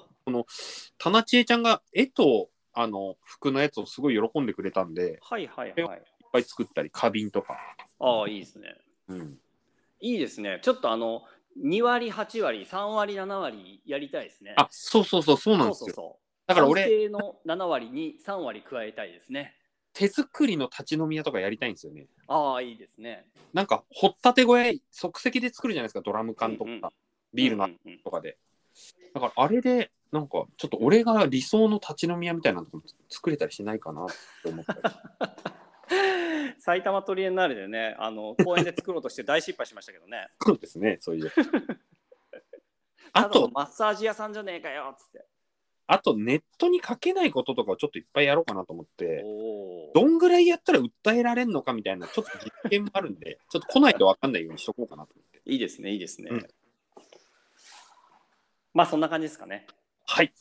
[0.99, 6.03] 田中千恵ちゃんが絵とあの服のやつをすごい喜んでくれたんで、いっはいはいはい。
[6.33, 7.59] ぱい作ったり、花瓶とか。
[8.01, 8.75] ああいいですね。
[9.09, 9.39] うん、
[10.01, 10.61] いいですね。
[10.63, 11.23] ちょっとあの
[11.57, 14.55] 2割8割3割7割やりたいですね。
[14.57, 15.87] あ、そうそうそう、そうなんですよ。
[15.87, 19.55] そうそうそうだから俺、安定の7割に3割加えたいですね。
[19.93, 22.07] 手作りの立ち飲み屋とかやりたいんですよね。
[22.27, 23.27] ああいいですね。
[23.53, 26.83] なんか、掘ったて小屋、即席で作るじゃないですか、ドラム缶とか、うんうん
[27.33, 27.69] ビールの
[28.03, 28.37] とかで。
[29.15, 34.09] だから、あれで、なんか、ちょっと俺が理想の立ち飲み屋みたいなのも作れたりしないかなっ
[34.43, 34.81] て思ったり。
[36.61, 40.29] 埼玉トリエンナーレでねあの 公園で作ろうとして大失敗しましたけどね。
[40.41, 41.33] そうですね、そういう。
[43.13, 45.27] あと、マッサージ屋さんじゃねえかよっつって。
[45.89, 49.23] あと、ネットに書けないこととかをちょっといっぱいやろうかなと思って。
[49.25, 55.43] おどんぐらいやったら訴えられるのかみたいな、ちょっと実験もあるんで、ちょっと来ないと分かんないようにしとこうかなと思って。
[55.47, 56.31] いいですねいいですね。
[56.31, 56.47] うん
[58.73, 59.67] まあそんな感じですかね。
[60.07, 60.33] はい。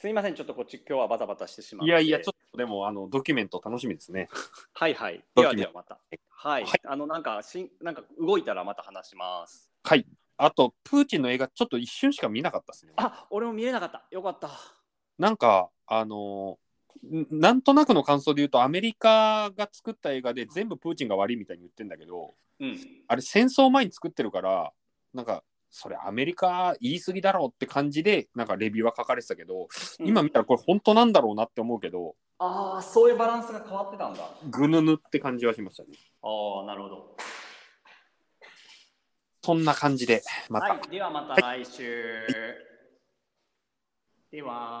[0.00, 1.90] すいませんちょっとこっち今日はバタバタしてしまって。
[1.90, 4.30] いやいや、ちょっとでも、あの、ドキュメント楽しみですね。
[4.72, 5.22] はいはい。
[5.36, 5.98] ではではまた。
[6.30, 6.64] はい。
[6.64, 9.70] はいあのなんかしんなんか動いたらまた話します。
[9.84, 10.06] はい。
[10.38, 12.94] あと、プーチンの映画、ちょっと一瞬しか見なかったですね。
[12.96, 14.06] あ俺も見れなかった。
[14.10, 14.48] よかった。
[15.18, 16.58] なんか、あの
[17.30, 22.78] なんとなくの感想で言うと、アメリカが作った映画で全部プーチンが悪いみたいに言ってんだけど、うん。
[23.06, 24.72] あれ戦争前に作ってるから、
[25.12, 29.68] なんか、それアメリカ言い過ぎだろうって感じで、なんかレビューは書かれてたけど、
[30.00, 34.20] 今見たらこれ本当なんだろうなって思うけど、ああそういうバランスが変わってたんだ。
[34.50, 35.90] ぐぬぬって感じはしましたね。
[36.22, 37.16] ああなるほど。
[39.42, 40.74] そんな感じで、また。
[40.74, 40.88] はい。
[40.90, 42.24] ではまた来週。
[44.30, 44.78] では。